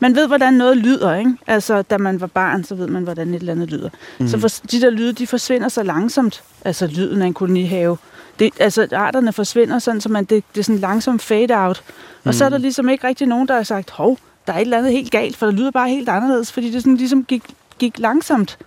man 0.00 0.14
ved, 0.16 0.26
hvordan 0.26 0.54
noget 0.54 0.76
lyder, 0.76 1.14
ikke? 1.14 1.32
Altså, 1.46 1.82
da 1.82 1.98
man 1.98 2.20
var 2.20 2.26
barn, 2.26 2.64
så 2.64 2.74
ved 2.74 2.86
man, 2.86 3.02
hvordan 3.02 3.28
et 3.28 3.40
eller 3.40 3.52
andet 3.52 3.70
lyder. 3.70 3.88
Mm. 4.18 4.28
Så 4.28 4.38
for, 4.38 4.48
de 4.48 4.80
der 4.80 4.90
lyde, 4.90 5.12
de 5.12 5.26
forsvinder 5.26 5.68
så 5.68 5.82
langsomt. 5.82 6.42
Altså, 6.64 6.86
lyden 6.86 7.22
af 7.22 7.26
en 7.26 7.34
kolonihave. 7.34 7.96
Det, 8.42 8.52
altså, 8.58 8.88
arterne 8.92 9.32
forsvinder 9.32 9.78
sådan, 9.78 10.00
så 10.00 10.08
man, 10.08 10.24
det, 10.24 10.44
det 10.54 10.60
er 10.60 10.64
sådan 10.64 10.80
langsomt 10.80 11.22
fade-out. 11.22 11.82
Og 12.24 12.28
mm. 12.28 12.32
så 12.32 12.44
er 12.44 12.48
der 12.48 12.58
ligesom 12.58 12.88
ikke 12.88 13.06
rigtig 13.06 13.26
nogen, 13.26 13.48
der 13.48 13.54
har 13.54 13.62
sagt, 13.62 13.90
hov, 13.90 14.18
der 14.46 14.52
er 14.52 14.56
et 14.56 14.62
eller 14.62 14.78
andet 14.78 14.92
helt 14.92 15.10
galt, 15.10 15.36
for 15.36 15.46
det 15.46 15.54
lyder 15.54 15.70
bare 15.70 15.88
helt 15.88 16.08
anderledes, 16.08 16.52
fordi 16.52 16.70
det 16.70 16.82
sådan 16.82 16.96
ligesom 16.96 17.24
gik, 17.24 17.42
gik 17.78 17.98
langsomt. 17.98 18.58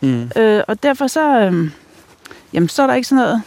Mm. 0.00 0.30
Øh, 0.36 0.62
og 0.68 0.82
derfor 0.82 1.06
så, 1.06 1.40
øh, 1.40 1.70
jamen, 2.52 2.68
så 2.68 2.82
er 2.82 2.86
der 2.86 2.94
ikke 2.94 3.08
sådan 3.08 3.24
noget, 3.24 3.42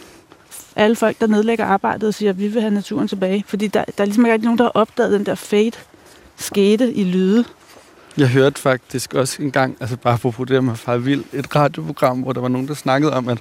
alle 0.76 0.96
folk, 0.96 1.20
der 1.20 1.26
nedlægger 1.26 1.64
arbejdet 1.64 2.08
og 2.08 2.14
siger, 2.14 2.30
at 2.30 2.38
vi 2.38 2.48
vil 2.48 2.60
have 2.62 2.74
naturen 2.74 3.08
tilbage. 3.08 3.44
Fordi 3.46 3.66
der, 3.66 3.84
der 3.84 4.02
er 4.02 4.04
ligesom 4.04 4.24
ikke 4.24 4.32
rigtig 4.32 4.44
nogen, 4.44 4.58
der 4.58 4.64
har 4.64 4.72
opdaget 4.74 5.12
den 5.12 5.26
der 5.26 5.34
fade 5.34 5.72
skete 6.36 6.92
i 6.92 7.04
lyde. 7.04 7.44
Jeg 8.16 8.28
hørte 8.28 8.60
faktisk 8.60 9.14
også 9.14 9.42
en 9.42 9.50
gang, 9.50 9.76
altså 9.80 9.96
bare 9.96 10.18
på 10.18 10.44
det 10.44 10.64
med 10.64 10.76
far 10.76 10.96
vild, 10.96 11.24
et 11.32 11.56
radioprogram, 11.56 12.20
hvor 12.20 12.32
der 12.32 12.40
var 12.40 12.48
nogen, 12.48 12.68
der 12.68 12.74
snakkede 12.74 13.12
om, 13.12 13.28
at 13.28 13.38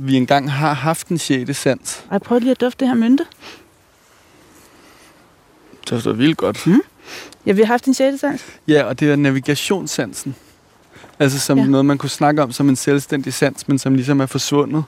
vi 0.00 0.16
engang 0.16 0.52
har 0.52 0.72
haft 0.72 1.08
en 1.08 1.18
sjette 1.18 1.54
sans. 1.54 2.04
Ej, 2.10 2.18
prøv 2.18 2.38
lige 2.38 2.50
at 2.50 2.60
dufte 2.60 2.80
det 2.80 2.88
her 2.88 2.94
mynte. 2.94 3.24
Det 5.90 6.04
var 6.04 6.12
vildt 6.12 6.36
godt. 6.36 6.66
Mm. 6.66 6.80
Ja, 7.46 7.52
vi 7.52 7.60
har 7.60 7.66
haft 7.66 7.84
en 7.84 7.94
sjette 7.94 8.18
sans. 8.18 8.44
Ja, 8.68 8.82
og 8.84 9.00
det 9.00 9.10
er 9.10 9.16
navigationssansen. 9.16 10.34
Altså 11.18 11.38
som 11.38 11.58
ja. 11.58 11.66
noget, 11.66 11.86
man 11.86 11.98
kunne 11.98 12.10
snakke 12.10 12.42
om 12.42 12.52
som 12.52 12.68
en 12.68 12.76
selvstændig 12.76 13.34
sans, 13.34 13.68
men 13.68 13.78
som 13.78 13.94
ligesom 13.94 14.20
er 14.20 14.26
forsvundet 14.26 14.84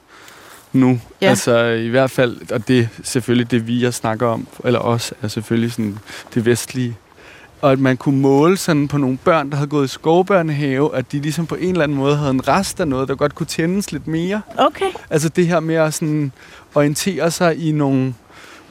nu. 0.72 1.00
Ja. 1.20 1.28
Altså 1.28 1.64
i 1.64 1.88
hvert 1.88 2.10
fald, 2.10 2.52
og 2.52 2.68
det 2.68 2.80
er 2.80 2.86
selvfølgelig 3.02 3.50
det, 3.50 3.66
vi 3.66 3.82
jeg 3.82 3.94
snakker 3.94 4.26
om, 4.26 4.46
eller 4.64 4.78
os, 4.78 5.14
er 5.22 5.28
selvfølgelig 5.28 5.72
sådan 5.72 5.98
det 6.34 6.44
vestlige. 6.44 6.96
Og 7.60 7.72
at 7.72 7.78
man 7.78 7.96
kunne 7.96 8.20
måle 8.20 8.56
sådan 8.56 8.88
på 8.88 8.98
nogle 8.98 9.18
børn, 9.24 9.50
der 9.50 9.56
havde 9.56 9.68
gået 9.68 9.84
i 9.84 9.88
skovbørnehave, 9.88 10.96
at 10.96 11.12
de 11.12 11.20
ligesom 11.20 11.46
på 11.46 11.54
en 11.54 11.70
eller 11.70 11.84
anden 11.84 11.98
måde 11.98 12.16
havde 12.16 12.30
en 12.30 12.48
rest 12.48 12.80
af 12.80 12.88
noget, 12.88 13.08
der 13.08 13.14
godt 13.14 13.34
kunne 13.34 13.46
tændes 13.46 13.92
lidt 13.92 14.06
mere. 14.06 14.42
Okay. 14.58 14.90
Altså 15.10 15.28
det 15.28 15.46
her 15.46 15.60
med 15.60 15.74
at 15.74 15.94
sådan 15.94 16.32
orientere 16.74 17.30
sig 17.30 17.68
i 17.68 17.72
nogle 17.72 18.14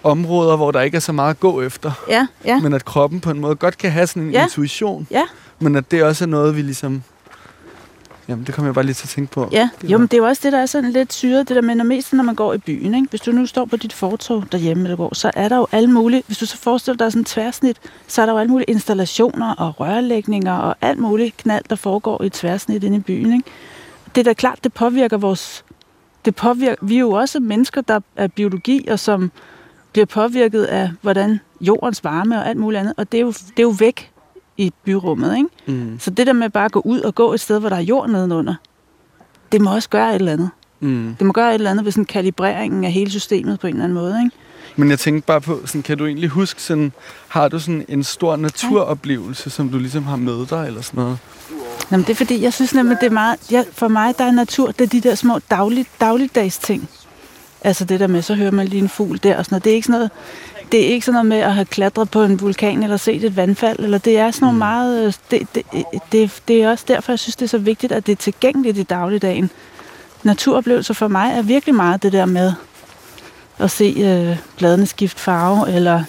områder, 0.04 0.56
hvor 0.56 0.72
der 0.72 0.82
ikke 0.82 0.96
er 0.96 1.00
så 1.00 1.12
meget 1.12 1.30
at 1.30 1.40
gå 1.40 1.62
efter. 1.62 1.92
Ja, 2.10 2.28
ja. 2.46 2.60
Men 2.60 2.74
at 2.74 2.86
kroppen 2.86 3.20
på 3.20 3.32
en 3.32 3.40
måde 3.40 3.56
godt 3.56 3.78
kan 3.78 3.92
have 3.92 4.08
sådan 4.08 4.24
en 4.24 4.32
ja. 4.32 4.44
intuition. 4.44 5.08
Ja. 5.12 5.24
Men 5.60 5.76
at 5.76 5.92
det 5.92 6.04
også 6.04 6.26
er 6.26 6.28
noget, 6.28 6.56
vi 6.56 6.62
ligesom 6.62 7.04
Jamen, 8.28 8.46
det 8.46 8.56
kommer 8.56 8.68
jeg 8.68 8.76
bare 8.76 8.86
lige 8.86 8.94
til 8.94 9.06
at 9.06 9.10
tænke 9.10 9.32
på. 9.32 9.50
Ja, 9.52 9.70
jo, 9.84 9.98
men 9.98 10.08
det 10.08 10.14
er 10.14 10.18
jo 10.18 10.26
også 10.28 10.42
det, 10.44 10.54
der 10.54 10.60
er 10.60 10.66
sådan 10.66 10.92
lidt 10.92 11.14
syret, 11.14 11.50
det 11.50 11.56
der 11.56 11.62
med, 11.62 11.76
når 11.76 11.84
mest 11.84 12.14
når 12.14 12.24
man 12.24 12.36
går 12.36 12.54
i 12.54 12.58
byen. 12.58 12.96
Ikke? 12.96 13.08
Hvis 13.10 13.22
du 13.22 13.32
nu 13.32 13.46
står 13.46 13.66
på 13.66 13.78
dit 13.78 13.94
fortog 13.94 14.52
derhjemme 14.52 14.84
eller 14.84 14.96
går, 14.96 15.16
så 15.16 15.32
er 15.36 15.50
der 15.50 15.58
jo 15.58 15.68
alle 15.72 15.92
mulige, 15.92 16.24
hvis 16.28 16.38
du 16.38 16.46
så 16.46 16.58
forestiller 16.58 16.98
dig 16.98 17.12
sådan 17.12 17.22
en 17.22 17.26
tværsnit, 17.26 17.78
så 18.08 18.22
er 18.22 18.26
der 18.26 18.34
jo 18.34 18.40
alle 18.40 18.52
mulige 18.52 18.70
installationer 18.70 19.56
og 19.56 19.80
rørlægninger 19.80 20.54
og 20.54 20.76
alt 20.82 21.00
muligt 21.00 21.38
knald, 21.38 21.64
der 21.70 21.76
foregår 21.76 22.24
i 22.24 22.26
et 22.26 22.34
tværsnit 22.34 22.84
inde 22.84 22.98
i 22.98 23.00
byen. 23.00 23.34
Ikke? 23.34 23.50
Det 24.16 24.22
er 24.22 24.24
da 24.24 24.34
klart, 24.34 24.60
det 24.64 24.74
påvirker 24.74 25.18
vores... 25.18 25.64
Det 26.26 26.36
påvirker, 26.36 26.86
vi 26.86 26.96
er 26.96 27.00
jo 27.00 27.12
også 27.12 27.40
mennesker, 27.40 27.82
der 27.82 28.00
er 28.16 28.28
biologi, 28.28 28.88
og 28.88 29.00
som 29.00 29.32
bliver 29.92 30.06
påvirket 30.06 30.64
af, 30.64 30.90
hvordan 31.02 31.40
jordens 31.62 32.04
varme 32.04 32.38
og 32.38 32.50
alt 32.50 32.58
muligt 32.58 32.80
andet, 32.80 32.94
og 32.98 33.12
det 33.12 33.18
er 33.18 33.22
jo, 33.22 33.32
det 33.32 33.60
er 33.60 33.64
jo 33.64 33.76
væk 33.80 34.12
i 34.58 34.74
byrummet. 34.86 35.38
Ikke? 35.38 35.50
Mm. 35.66 36.00
Så 36.00 36.10
det 36.10 36.28
der 36.28 36.34
med 36.34 36.50
bare 36.50 36.66
at 36.66 36.72
gå 36.72 36.82
ud 36.86 37.00
og 37.00 37.16
gå 37.16 37.34
et 37.34 37.40
sted, 37.40 37.60
hvor 37.60 37.70
der 37.70 37.76
er 37.76 37.82
jord 37.82 38.10
nedenunder, 38.10 38.56
det 39.52 39.62
må 39.62 39.74
også 39.74 39.90
gøre 39.90 40.10
et 40.10 40.16
eller 40.16 40.34
andet. 40.34 40.50
Mm. 40.80 41.16
Det 41.20 41.28
må 41.28 41.34
gøre 41.34 41.50
et 41.50 41.54
eller 41.54 41.72
andet 41.72 41.86
ved 41.86 41.92
sådan 41.92 42.06
kalibreringen 42.06 42.84
af 42.84 42.92
hele 42.92 43.12
systemet 43.12 43.60
på 43.60 43.68
en 43.68 43.74
eller 43.74 43.84
anden 43.84 43.98
måde. 43.98 44.22
Ikke? 44.26 44.38
Men 44.76 44.90
jeg 44.90 45.00
tænkte 45.00 45.28
bare 45.28 45.42
på, 45.42 45.60
sådan, 45.66 45.82
kan 45.82 45.98
du 45.98 46.06
egentlig 46.06 46.30
huske, 46.30 46.62
sådan, 46.62 46.92
har 47.28 47.48
du 47.48 47.60
sådan 47.60 47.86
en 47.90 48.04
stor 48.04 48.36
naturoplevelse, 48.36 49.50
som 49.50 49.70
du 49.70 49.78
ligesom 49.78 50.04
har 50.04 50.16
med 50.16 50.46
dig, 50.46 50.68
eller 50.68 50.82
sådan 50.82 51.04
noget? 51.04 51.18
Jamen, 51.92 52.06
det 52.06 52.12
er 52.12 52.16
fordi, 52.16 52.42
jeg 52.42 52.54
synes 52.54 52.74
nemlig, 52.74 52.98
det 53.02 53.08
er 53.08 53.12
meget... 53.12 53.52
Ja, 53.52 53.64
for 53.72 53.88
mig, 53.88 54.18
der 54.18 54.24
er 54.24 54.32
natur, 54.32 54.72
det 54.72 54.82
er 54.82 54.88
de 54.88 55.02
der 55.02 55.16
små 55.16 55.40
daglig, 55.52 55.86
dagligdags 56.00 56.58
ting. 56.58 56.90
Altså 57.64 57.86
det 57.86 58.00
der 58.00 58.08
med, 58.08 58.22
så 58.22 58.36
hører 58.36 58.52
man 58.52 58.68
lige 58.68 58.82
en 58.82 58.90
fugl 58.90 59.20
der 59.24 59.38
og 59.38 59.46
sådan 59.46 59.56
noget. 59.56 59.64
Det 59.64 59.72
er 59.72 59.76
ikke 59.76 59.86
sådan 59.86 60.00
noget, 60.00 60.12
det 60.72 60.84
er 60.84 60.88
ikke 60.88 61.06
sådan 61.06 61.14
noget 61.14 61.26
med 61.26 61.38
at 61.38 61.54
have 61.54 61.66
klatret 61.66 62.10
på 62.10 62.24
en 62.24 62.42
vulkan 62.42 62.84
eller 62.84 62.98
set 62.98 63.24
et 63.24 63.36
vandfald, 63.36 63.80
eller 63.80 63.98
det 63.98 64.18
er 64.18 64.32
sådan 64.32 64.46
noget 64.46 64.54
mm. 64.54 64.60
meget... 64.60 65.08
Øh, 65.08 65.14
det, 65.32 65.48
det, 65.56 65.84
det, 66.12 66.42
det 66.48 66.64
er 66.64 66.70
også 66.70 66.86
derfor, 66.88 67.12
jeg 67.12 67.20
synes, 67.20 67.36
det 67.36 67.46
er 67.46 67.50
så 67.50 67.58
vigtigt, 67.58 67.92
at 67.92 68.06
det 68.06 68.12
er 68.12 68.16
tilgængeligt 68.16 68.78
i 68.78 68.84
dagligdagen. 68.84 69.50
Naturoplevelser 70.24 70.94
for 70.94 71.08
mig 71.08 71.32
er 71.38 71.42
virkelig 71.42 71.76
meget 71.76 72.04
det 72.04 72.14
der 72.14 72.26
med 72.26 72.54
at 73.60 73.72
se 73.72 73.96
øh, 73.98 74.38
bladene 74.58 74.86
skifte 74.86 75.22
farve, 75.22 75.72
eller 75.72 76.04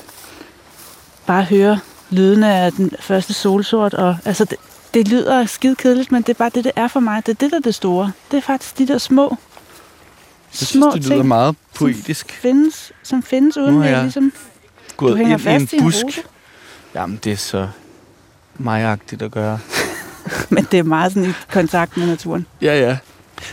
bare 1.27 1.43
høre 1.45 1.79
lydene 2.11 2.55
af 2.55 2.73
den 2.73 2.91
første 3.01 3.33
solsort. 3.33 3.95
Og, 3.95 4.17
altså, 4.25 4.45
det, 4.45 4.59
det 4.95 5.09
lyder 5.09 5.47
skide 5.47 5.77
kedeligt, 5.77 6.13
men 6.13 6.23
det 6.23 6.29
er 6.29 6.39
bare 6.39 6.51
det, 6.55 6.65
det 6.65 6.73
er 6.77 6.89
for 6.89 7.01
mig. 7.01 7.27
Det 7.27 7.33
er 7.33 7.37
det, 7.37 7.51
der 7.51 7.57
er 7.57 7.63
det 7.63 7.75
store. 7.75 8.13
Det 8.31 8.37
er 8.37 8.41
faktisk 8.41 8.79
de 8.79 8.89
der 8.89 8.99
små 8.99 9.37
jeg 10.53 10.57
synes, 10.57 10.69
små 10.69 10.91
det 10.95 11.05
lyder 11.05 11.17
ting, 11.17 11.29
meget 11.29 11.57
poetisk. 11.75 12.31
Som 12.31 12.37
findes, 12.41 12.93
som 13.03 13.23
findes 13.23 13.57
uden 13.57 13.83
at 13.83 14.03
ligesom, 14.03 14.33
gået 14.97 15.13
du 15.13 15.17
hænger 15.17 15.35
ind 15.35 15.43
fast 15.43 15.73
i 15.73 15.77
en 15.77 15.83
busk. 15.83 16.05
En 16.05 16.13
Jamen, 16.95 17.21
det 17.25 17.33
er 17.33 17.37
så 17.37 17.69
migagtigt 18.59 19.23
at 19.23 19.31
gøre. 19.31 19.59
Men 20.51 20.67
det 20.71 20.79
er 20.79 20.83
meget 20.83 21.13
sådan 21.13 21.31
i 21.31 21.33
kontakt 21.53 21.97
med 21.97 22.07
naturen. 22.07 22.47
Ja, 22.63 22.81
ja. 22.81 22.99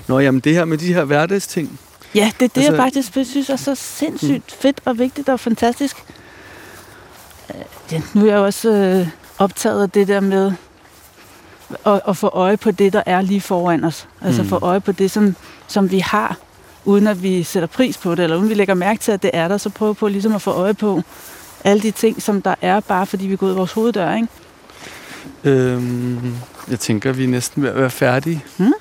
Nå, 0.08 0.20
jamen 0.20 0.42
det 0.42 0.54
her 0.54 0.66
med 0.66 0.78
de 0.78 0.94
her 0.94 1.04
hverdagsting. 1.04 1.80
Ja, 2.16 2.32
det 2.40 2.46
er 2.46 2.48
det, 2.48 2.58
altså, 2.58 2.72
jeg 2.72 2.78
faktisk 2.78 3.30
synes 3.30 3.50
er 3.50 3.56
så 3.56 3.76
sindssygt 3.76 4.32
mm. 4.32 4.62
fedt 4.62 4.82
og 4.86 5.00
vigtigt 5.00 5.30
og 5.30 5.40
fantastisk. 5.40 5.98
Øh, 7.50 7.62
ja, 7.92 8.02
nu 8.14 8.26
er 8.26 8.32
jeg 8.32 8.40
også 8.40 8.70
øh, 8.70 9.08
optaget 9.38 9.82
af 9.84 9.90
det 9.90 10.08
der 10.08 10.20
med 10.20 10.54
at, 11.86 12.02
at 12.08 12.18
få 12.18 12.28
øje 12.28 12.58
på 12.58 12.72
det, 12.72 12.94
der 12.94 13.04
er 13.06 13.22
lige 13.22 13.42
foran 13.42 13.84
os. 13.84 14.08
Altså 14.22 14.42
mm. 14.42 14.50
få 14.50 14.60
øje 14.62 14.82
på 14.82 14.92
det, 14.92 15.12
som, 15.12 15.36
som 15.68 15.92
vi 15.92 16.00
har 16.00 16.38
uden 16.86 17.08
at 17.08 17.24
vi 17.24 17.43
sætter 17.43 17.67
pris 17.67 17.98
på 17.98 18.15
det, 18.15 18.24
eller 18.24 18.38
uden 18.38 18.50
vi 18.50 18.54
lægger 18.54 18.74
mærke 18.74 19.00
til, 19.00 19.12
at 19.12 19.24
det 19.24 19.32
er 19.34 19.48
der, 19.48 19.58
så 19.58 19.69
prøve 19.69 19.95
på 19.95 20.08
ligesom 20.08 20.36
at 20.36 20.41
få 20.41 20.52
øje 20.52 20.74
på 20.74 21.02
alle 21.63 21.84
de 21.84 21.91
ting, 21.91 22.21
som 22.21 22.41
der 22.41 22.56
er, 22.62 22.80
bare 22.80 23.06
fordi 23.06 23.28
vi 23.28 23.36
går 23.36 23.45
ud 23.45 23.52
af 23.52 23.58
vores 23.58 23.71
hoveddør, 23.71 24.15
ikke? 24.15 24.28
Øhm, 25.43 26.36
jeg 26.69 26.80
tænker, 26.80 27.12
vi 27.12 27.24
er 27.24 27.28
næsten 27.28 27.63
ved 27.63 27.69
at 27.69 27.76
være 27.76 27.89
færdige. 27.89 28.43
Hmm? 28.58 28.74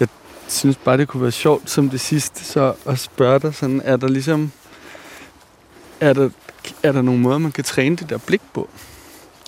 Jeg 0.00 0.08
synes 0.48 0.76
bare, 0.76 0.96
det 0.96 1.08
kunne 1.08 1.22
være 1.22 1.32
sjovt 1.32 1.70
som 1.70 1.90
det 1.90 2.00
sidste, 2.00 2.44
så 2.44 2.74
at 2.86 2.98
spørge 2.98 3.40
dig 3.40 3.54
sådan, 3.54 3.82
er 3.84 3.96
der 3.96 4.08
ligesom, 4.08 4.52
er 6.00 6.12
der, 6.12 6.30
er 6.82 6.92
der 6.92 7.02
nogle 7.02 7.20
måder, 7.20 7.38
man 7.38 7.52
kan 7.52 7.64
træne 7.64 7.96
det 7.96 8.10
der 8.10 8.18
blik 8.18 8.42
på? 8.52 8.68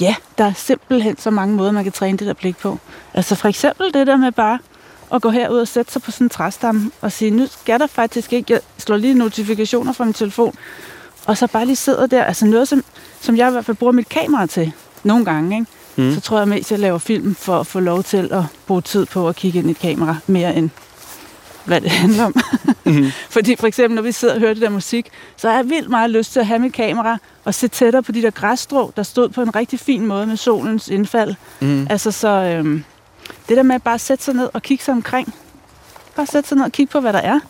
Ja, 0.01 0.15
der 0.39 0.45
er 0.45 0.53
simpelthen 0.53 1.19
så 1.19 1.31
mange 1.31 1.57
måder, 1.57 1.73
man 1.73 1.85
kan 1.85 1.93
træne 1.93 2.19
det 2.19 2.27
der 2.27 2.33
blik 2.33 2.57
på. 2.57 2.79
Altså 3.15 3.35
for 3.35 3.49
eksempel 3.49 3.95
det 3.95 4.07
der 4.07 4.17
med 4.17 4.33
bare 4.33 4.59
at 5.13 5.23
gå 5.23 5.31
herud 5.31 5.59
og 5.59 5.69
sætte 5.69 5.93
sig 5.93 6.03
på 6.03 6.11
sådan 6.11 6.25
en 6.25 6.29
træstamme 6.29 6.91
og 7.01 7.13
sige, 7.13 7.31
nu 7.31 7.47
skal 7.47 7.81
der 7.81 7.87
faktisk 7.87 8.33
ikke, 8.33 8.53
jeg 8.53 8.61
slår 8.79 8.97
lige 8.97 9.15
notifikationer 9.15 9.93
fra 9.93 10.05
min 10.05 10.15
telefon, 10.15 10.55
og 11.27 11.37
så 11.37 11.47
bare 11.47 11.67
lige 11.67 11.77
sidder 11.77 12.07
der, 12.07 12.25
altså 12.25 12.47
noget, 12.47 12.69
som, 12.69 12.85
som 13.21 13.37
jeg 13.37 13.49
i 13.49 13.51
hvert 13.53 13.65
fald 13.65 13.77
bruger 13.77 13.93
mit 13.93 14.09
kamera 14.09 14.47
til 14.47 14.73
nogle 15.05 15.25
gange, 15.25 15.57
ikke? 15.57 15.71
Mm. 15.97 16.15
så 16.15 16.21
tror 16.21 16.39
jeg 16.39 16.49
mest, 16.49 16.67
at 16.67 16.71
jeg 16.71 16.79
laver 16.79 16.99
film 16.99 17.35
for 17.35 17.61
at 17.61 17.67
få 17.67 17.81
lov 17.81 18.03
til 18.03 18.33
at 18.33 18.43
bruge 18.67 18.81
tid 18.81 19.07
på 19.07 19.29
at 19.29 19.37
kigge 19.37 19.59
ind 19.59 19.69
i 19.69 19.71
et 19.71 19.79
kamera, 19.79 20.17
mere 20.27 20.57
end 20.57 20.71
hvad 21.65 21.81
det 21.81 21.91
handler 22.03 22.25
om. 22.25 22.35
mm. 22.85 23.11
Fordi 23.31 23.57
for 23.57 23.67
eksempel, 23.67 23.95
når 23.95 24.03
vi 24.03 24.13
sidder 24.13 24.35
og 24.35 24.41
hører 24.41 24.55
det 24.55 24.63
der 24.63 24.71
musik, 24.71 25.07
så 25.37 25.49
har 25.49 25.57
jeg 25.57 25.71
vildt 25.71 25.91
meget 25.91 26.11
lyst 26.11 26.33
til 26.33 26.41
at 26.41 26.47
have 26.47 26.59
mit 26.59 26.73
kamera 26.73 27.19
og 27.45 27.55
se 27.55 27.69
tættere 27.69 28.03
på 28.03 28.13
de 28.13 28.23
der 28.23 28.31
græsstrå, 28.31 28.93
der 28.97 29.03
stod 29.03 29.29
på 29.29 29.43
en 29.43 29.57
rigtig 29.57 29.81
fin 29.81 30.07
måde 30.07 30.27
med 30.27 30.37
solens 30.37 30.89
indfald. 30.89 31.35
Mm. 31.61 31.87
Altså 31.91 32.11
så, 32.11 32.29
øhm, 32.29 32.85
det 33.51 33.57
der 33.57 33.63
med 33.63 33.81
at 33.87 34.01
sætte 34.01 34.25
sig 34.25 34.35
ned 34.35 34.51
og 34.53 34.63
kigge 34.63 34.85
sig 34.85 34.93
omkring. 34.93 35.35
Bare 36.17 36.27
sætte 36.27 36.49
sig 36.49 36.57
ned 36.57 36.65
og 36.65 36.73
kigge 36.73 36.93
på, 36.93 37.01
hvad 37.01 37.13
der 37.13 37.19
er. 37.19 37.41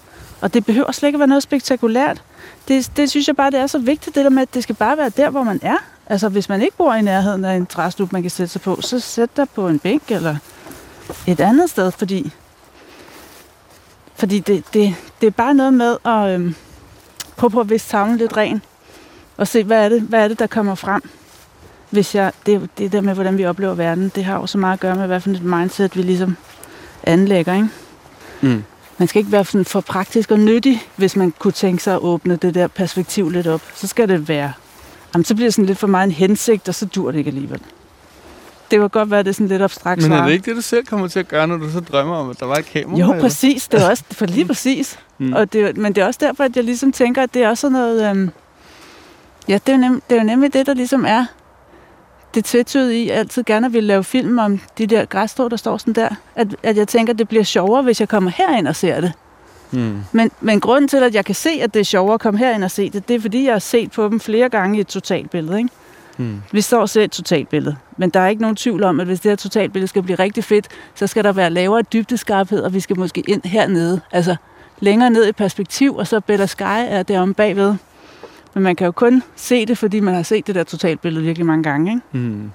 Og 0.41 0.55
det 0.55 0.67
behøver 0.67 0.93
slet 0.93 1.09
ikke 1.09 1.17
at 1.17 1.19
være 1.19 1.29
noget 1.29 1.43
spektakulært. 1.43 2.23
Det, 2.69 2.91
det 2.97 3.11
synes 3.11 3.29
jeg 3.29 3.37
bare, 3.37 3.51
det 3.51 3.61
er 3.61 3.67
så 3.67 3.79
vigtigt, 3.79 4.17
det 4.17 4.25
der 4.25 4.31
med, 4.31 4.43
at 4.43 4.55
det 4.55 4.63
skal 4.63 4.75
bare 4.75 4.97
være 4.97 5.09
der, 5.09 5.31
hvor 5.31 5.43
man 5.43 5.61
er. 5.63 5.77
Altså, 6.07 6.29
hvis 6.29 6.49
man 6.49 6.63
ikke 6.63 6.77
bor 6.77 6.95
i 6.95 7.03
nærheden 7.03 7.45
af 7.45 7.55
en 7.55 7.67
træstup, 7.67 8.13
man 8.13 8.23
kan 8.23 8.31
sætte 8.31 8.53
sig 8.53 8.61
på, 8.61 8.81
så 8.81 8.99
sæt 9.01 9.37
dig 9.37 9.49
på 9.49 9.69
en 9.69 9.79
bænk 9.79 10.11
eller 10.11 10.37
et 11.27 11.41
andet 11.41 11.71
sted, 11.71 11.93
fordi, 11.93 12.33
fordi 14.15 14.39
det, 14.39 14.65
det, 14.75 14.95
det 15.21 15.27
er 15.27 15.31
bare 15.31 15.55
noget 15.55 15.75
med 15.75 15.97
at 16.05 16.29
øhm, 16.29 16.55
prøve 17.37 17.51
på 17.51 17.61
at 17.61 17.71
vise 17.71 17.89
tavlen 17.89 18.17
lidt 18.17 18.37
ren, 18.37 18.63
og 19.37 19.49
se, 19.49 19.65
hvad 19.65 19.85
er, 19.85 19.89
det, 19.89 20.01
hvad 20.01 20.25
er 20.25 20.29
det, 20.29 20.39
der 20.39 20.47
kommer 20.47 20.75
frem 20.75 21.03
hvis 21.91 22.15
jeg, 22.15 22.33
det, 22.47 22.71
det 22.79 22.93
der 22.93 23.01
med, 23.01 23.15
hvordan 23.15 23.39
vi 23.39 23.47
oplever 23.47 23.75
verden, 23.75 24.13
det 24.15 24.25
har 24.25 24.41
jo 24.41 24.47
så 24.47 24.59
meget 24.59 24.73
at 24.73 24.81
gøre 24.81 24.95
med, 24.95 25.07
hvad 25.07 25.21
for 25.21 25.31
et 25.31 25.43
mindset 25.43 25.97
vi 25.97 26.03
ligesom 26.03 26.37
anlægger, 27.03 27.55
ikke? 27.55 27.69
Mm. 28.41 28.65
Man 28.99 29.09
skal 29.09 29.19
ikke 29.19 29.33
være 29.33 29.45
sådan 29.45 29.65
for 29.65 29.81
praktisk 29.81 30.31
og 30.31 30.39
nyttig, 30.39 30.83
hvis 30.97 31.17
man 31.17 31.33
kunne 31.39 31.53
tænke 31.53 31.83
sig 31.83 31.95
at 31.95 32.01
åbne 32.01 32.37
det 32.37 32.55
der 32.55 32.67
perspektiv 32.67 33.31
lidt 33.31 33.47
op. 33.47 33.63
Så 33.75 33.87
skal 33.87 34.09
det 34.09 34.29
være, 34.29 34.53
jamen, 35.15 35.25
så 35.25 35.35
bliver 35.35 35.47
det 35.47 35.55
sådan 35.55 35.67
lidt 35.67 35.79
for 35.79 35.87
meget 35.87 36.07
en 36.07 36.13
hensigt, 36.13 36.69
og 36.69 36.75
så 36.75 36.87
dur 36.87 37.11
det 37.11 37.19
ikke 37.19 37.29
alligevel. 37.29 37.61
Det 38.71 38.81
var 38.81 38.89
godt 38.89 39.11
være, 39.11 39.23
det 39.23 39.29
er 39.29 39.33
sådan 39.33 39.49
lidt 39.49 39.63
abstrakt 39.63 40.03
Men 40.03 40.13
er 40.13 40.25
det 40.25 40.33
ikke 40.33 40.51
det, 40.51 40.57
du 40.57 40.61
selv 40.61 40.85
kommer 40.85 41.09
til 41.09 41.19
at 41.19 41.29
gøre, 41.29 41.47
når 41.47 41.57
du 41.57 41.71
så 41.71 41.81
drømmer 41.81 42.17
om, 42.17 42.31
at 42.31 42.41
der 42.41 42.47
var 42.47 42.57
et 42.57 42.67
kamera? 42.67 42.99
Jo, 42.99 43.11
eller? 43.11 43.23
præcis. 43.23 43.69
Det 43.69 43.83
er 43.83 43.91
også 43.91 44.05
for 44.13 44.27
lige 44.27 44.47
præcis. 44.47 44.99
Mm. 45.19 45.33
Og 45.33 45.53
det, 45.53 45.77
men 45.77 45.93
det 45.93 46.03
er 46.03 46.07
også 46.07 46.21
derfor, 46.23 46.45
at 46.45 46.57
jeg 46.57 46.65
ligesom 46.65 46.93
tænker, 46.93 47.23
at 47.23 47.35
det 47.35 47.43
er 47.43 47.49
også 47.49 47.69
noget... 47.69 48.11
Øhm, 48.11 48.31
ja, 49.49 49.55
det 49.55 49.69
er, 49.69 49.73
jo 49.73 49.79
nem, 49.79 50.03
det 50.11 50.17
er 50.17 50.21
jo 50.21 50.27
nemlig 50.27 50.53
det, 50.53 50.67
der 50.67 50.75
ligesom 50.75 51.05
er 51.05 51.27
det 52.35 52.45
tvetydige 52.45 53.05
i, 53.05 53.09
at 53.09 53.11
jeg 53.11 53.19
altid 53.19 53.45
gerne 53.45 53.73
vil 53.73 53.85
lave 53.85 54.05
film 54.05 54.39
om 54.39 54.61
de 54.79 54.87
der 54.87 55.05
græsstrå, 55.05 55.49
der 55.49 55.57
står 55.57 55.77
sådan 55.77 55.95
der. 55.95 56.09
At, 56.35 56.57
at 56.63 56.77
jeg 56.77 56.89
tænker, 56.89 57.13
at 57.13 57.19
det 57.19 57.29
bliver 57.29 57.45
sjovere, 57.45 57.83
hvis 57.83 58.01
jeg 58.01 58.09
kommer 58.09 58.31
herind 58.31 58.69
og 58.69 58.77
ser 58.77 59.01
det. 59.01 59.13
Mm. 59.71 60.03
Men, 60.13 60.31
men 60.41 60.61
grunden 60.61 60.89
til, 60.89 60.97
at 60.97 61.15
jeg 61.15 61.25
kan 61.25 61.35
se, 61.35 61.51
at 61.51 61.75
det 61.75 61.81
er 61.81 61.85
sjovere 61.85 62.15
at 62.15 62.21
komme 62.21 62.39
herind 62.39 62.65
og 62.65 62.71
se 62.71 62.91
det, 62.91 63.09
det 63.09 63.17
er, 63.17 63.21
fordi 63.21 63.45
jeg 63.45 63.55
har 63.55 63.59
set 63.59 63.91
på 63.91 64.09
dem 64.09 64.21
flere 64.21 64.49
gange 64.49 64.79
i 64.79 64.81
et 64.81 64.87
totalbillede. 64.87 65.59
Ikke? 65.59 65.71
Mm. 66.17 66.43
Vi 66.53 66.61
står 66.61 66.81
og 66.81 66.89
ser 66.89 67.05
et 67.05 67.11
totalbillede, 67.11 67.77
men 67.97 68.11
der 68.11 68.21
er 68.21 68.29
ikke 68.29 68.43
nogen 68.43 68.57
tvivl 68.57 68.83
om, 68.83 69.01
at 69.01 69.07
hvis 69.07 69.21
det 69.21 69.31
her 69.31 69.37
totalbillede 69.37 69.89
skal 69.89 70.03
blive 70.03 70.19
rigtig 70.19 70.45
fedt, 70.45 70.69
så 70.95 71.07
skal 71.07 71.25
der 71.25 71.33
være 71.33 71.51
lavere 71.51 71.83
dybdeskarphed, 71.83 72.63
og 72.63 72.75
vi 72.75 72.81
skal 72.81 72.99
måske 72.99 73.21
ind 73.21 73.43
hernede. 73.45 74.01
Altså 74.13 74.37
længere 74.81 75.11
ned 75.11 75.29
i 75.29 75.33
perspektiv, 75.33 75.97
og 75.97 76.07
så 76.07 76.21
Bella 76.21 76.47
Sky 76.47 76.63
er 76.63 77.03
deromme 77.03 77.35
bagved. 77.35 77.75
Men 78.55 78.63
man 78.63 78.77
kan 78.77 78.85
jo 78.85 78.91
kun 78.93 79.23
se 79.37 79.67
det, 79.67 79.79
fordi 79.79 80.01
man 80.01 80.15
har 80.15 80.23
set 80.23 80.47
det 80.47 80.55
der 80.55 80.65
totalbillede 80.65 81.25
virkelig 81.25 81.47
mange 81.47 81.63
gange. 81.63 81.91
Ikke? 81.91 82.27
Mm. 82.29 82.51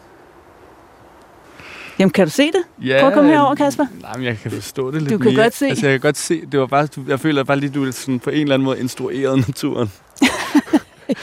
Jamen, 1.99 2.12
kan 2.12 2.25
du 2.27 2.31
se 2.31 2.45
det? 2.47 2.86
Ja, 2.86 2.97
Prøv 2.99 3.08
at 3.08 3.13
komme 3.13 3.29
herover, 3.31 3.55
Kasper. 3.55 3.86
Nej, 4.01 4.17
men 4.17 4.25
jeg 4.25 4.38
kan 4.38 4.51
forstå 4.51 4.91
det 4.91 5.01
lidt 5.01 5.13
Du 5.13 5.17
kan 5.17 5.34
mere. 5.34 5.43
godt 5.43 5.55
se. 5.55 5.65
Altså, 5.65 5.86
jeg 5.88 5.93
kan 5.93 5.99
godt 6.08 6.17
se, 6.17 6.45
det 6.51 6.60
var 6.60 6.65
bare, 6.65 6.88
jeg 7.08 7.19
føler 7.19 7.43
bare 7.43 7.60
lige, 7.60 7.69
du 7.69 7.86
er 7.86 7.91
sådan 7.91 8.19
på 8.19 8.29
en 8.29 8.41
eller 8.41 8.53
anden 8.53 8.65
måde 8.65 8.79
instrueret 8.79 9.38
naturen. 9.47 9.91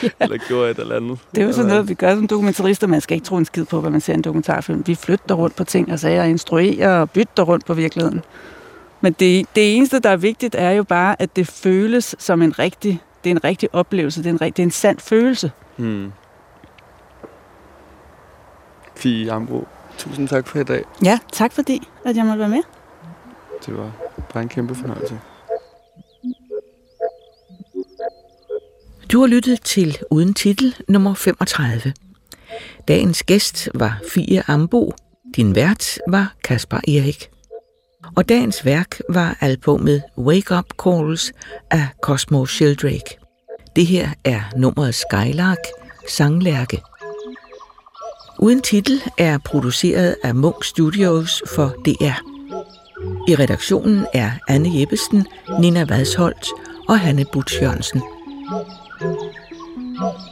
ja. 0.02 0.08
Eller 0.20 0.36
gjorde 0.48 0.70
et 0.70 0.78
eller 0.78 0.96
andet. 0.96 1.18
Det 1.34 1.42
er 1.42 1.46
jo 1.46 1.52
sådan 1.52 1.68
noget, 1.68 1.88
vi 1.88 1.94
gør 1.94 2.14
som 2.14 2.26
dokumentarister. 2.26 2.86
Man 2.86 3.00
skal 3.00 3.14
ikke 3.14 3.24
tro 3.24 3.36
en 3.36 3.44
skid 3.44 3.64
på, 3.64 3.80
hvad 3.80 3.90
man 3.90 4.00
ser 4.00 4.12
i 4.12 4.16
en 4.16 4.22
dokumentarfilm. 4.22 4.82
Vi 4.86 4.94
flytter 4.94 5.34
rundt 5.34 5.56
på 5.56 5.64
ting 5.64 5.92
og 5.92 5.98
sager, 5.98 6.24
instruerer 6.24 7.00
og 7.00 7.10
bytter 7.10 7.42
rundt 7.42 7.66
på 7.66 7.74
virkeligheden. 7.74 8.20
Men 9.00 9.12
det, 9.12 9.46
det 9.56 9.76
eneste, 9.76 9.98
der 9.98 10.10
er 10.10 10.16
vigtigt, 10.16 10.54
er 10.58 10.70
jo 10.70 10.82
bare, 10.82 11.22
at 11.22 11.36
det 11.36 11.46
føles 11.46 12.14
som 12.18 12.42
en 12.42 12.58
rigtig, 12.58 13.02
det 13.24 13.30
er 13.30 13.34
en 13.34 13.44
rigtig 13.44 13.74
oplevelse. 13.74 14.22
Det 14.22 14.26
er 14.26 14.32
en, 14.32 14.40
rigtig, 14.40 14.56
det 14.56 14.62
er 14.62 14.66
en 14.66 14.70
sand 14.70 14.98
følelse. 14.98 15.52
Hmm. 15.76 16.12
Fie 18.96 19.32
Ambro, 19.32 19.66
tusind 19.98 20.28
tak 20.28 20.48
for 20.48 20.58
i 20.58 20.64
dag. 20.64 20.84
Ja, 21.04 21.18
tak 21.32 21.52
fordi, 21.52 21.88
at 22.04 22.16
jeg 22.16 22.24
måtte 22.24 22.38
være 22.38 22.48
med. 22.48 22.62
Det 23.66 23.76
var 23.76 23.90
bare 24.32 24.42
en 24.42 24.48
kæmpe 24.48 24.74
fornøjelse. 24.74 25.20
Du 29.12 29.20
har 29.20 29.26
lyttet 29.26 29.60
til 29.62 29.98
Uden 30.10 30.34
Titel 30.34 30.74
nummer 30.88 31.14
35. 31.14 31.92
Dagens 32.88 33.22
gæst 33.22 33.68
var 33.74 34.00
Fie 34.14 34.42
Ambo. 34.46 34.92
Din 35.36 35.54
vært 35.54 35.98
var 36.08 36.34
Kasper 36.44 36.76
Erik. 36.76 37.31
Og 38.16 38.28
dagens 38.28 38.64
værk 38.64 39.00
var 39.08 39.36
albumet 39.40 40.02
Wake 40.18 40.54
Up 40.58 40.64
Calls 40.82 41.32
af 41.70 41.88
Cosmo 42.02 42.46
Sheldrake. 42.46 43.18
Det 43.76 43.86
her 43.86 44.08
er 44.24 44.40
nummeret 44.56 44.94
Skylark, 44.94 45.58
Sanglærke. 46.08 46.82
Uden 48.38 48.62
titel 48.62 49.02
er 49.18 49.38
produceret 49.38 50.16
af 50.24 50.34
Munk 50.34 50.64
Studios 50.64 51.42
for 51.54 51.68
DR. 51.84 52.18
I 53.28 53.34
redaktionen 53.34 54.06
er 54.14 54.30
Anne 54.48 54.80
Jeppesen, 54.80 55.26
Nina 55.60 55.84
Vadsholt 55.84 56.46
og 56.88 57.00
Hanne 57.00 57.24
Butch 57.32 57.62
Jørgensen. 57.62 58.02
thank 59.98 60.26
you 60.26 60.31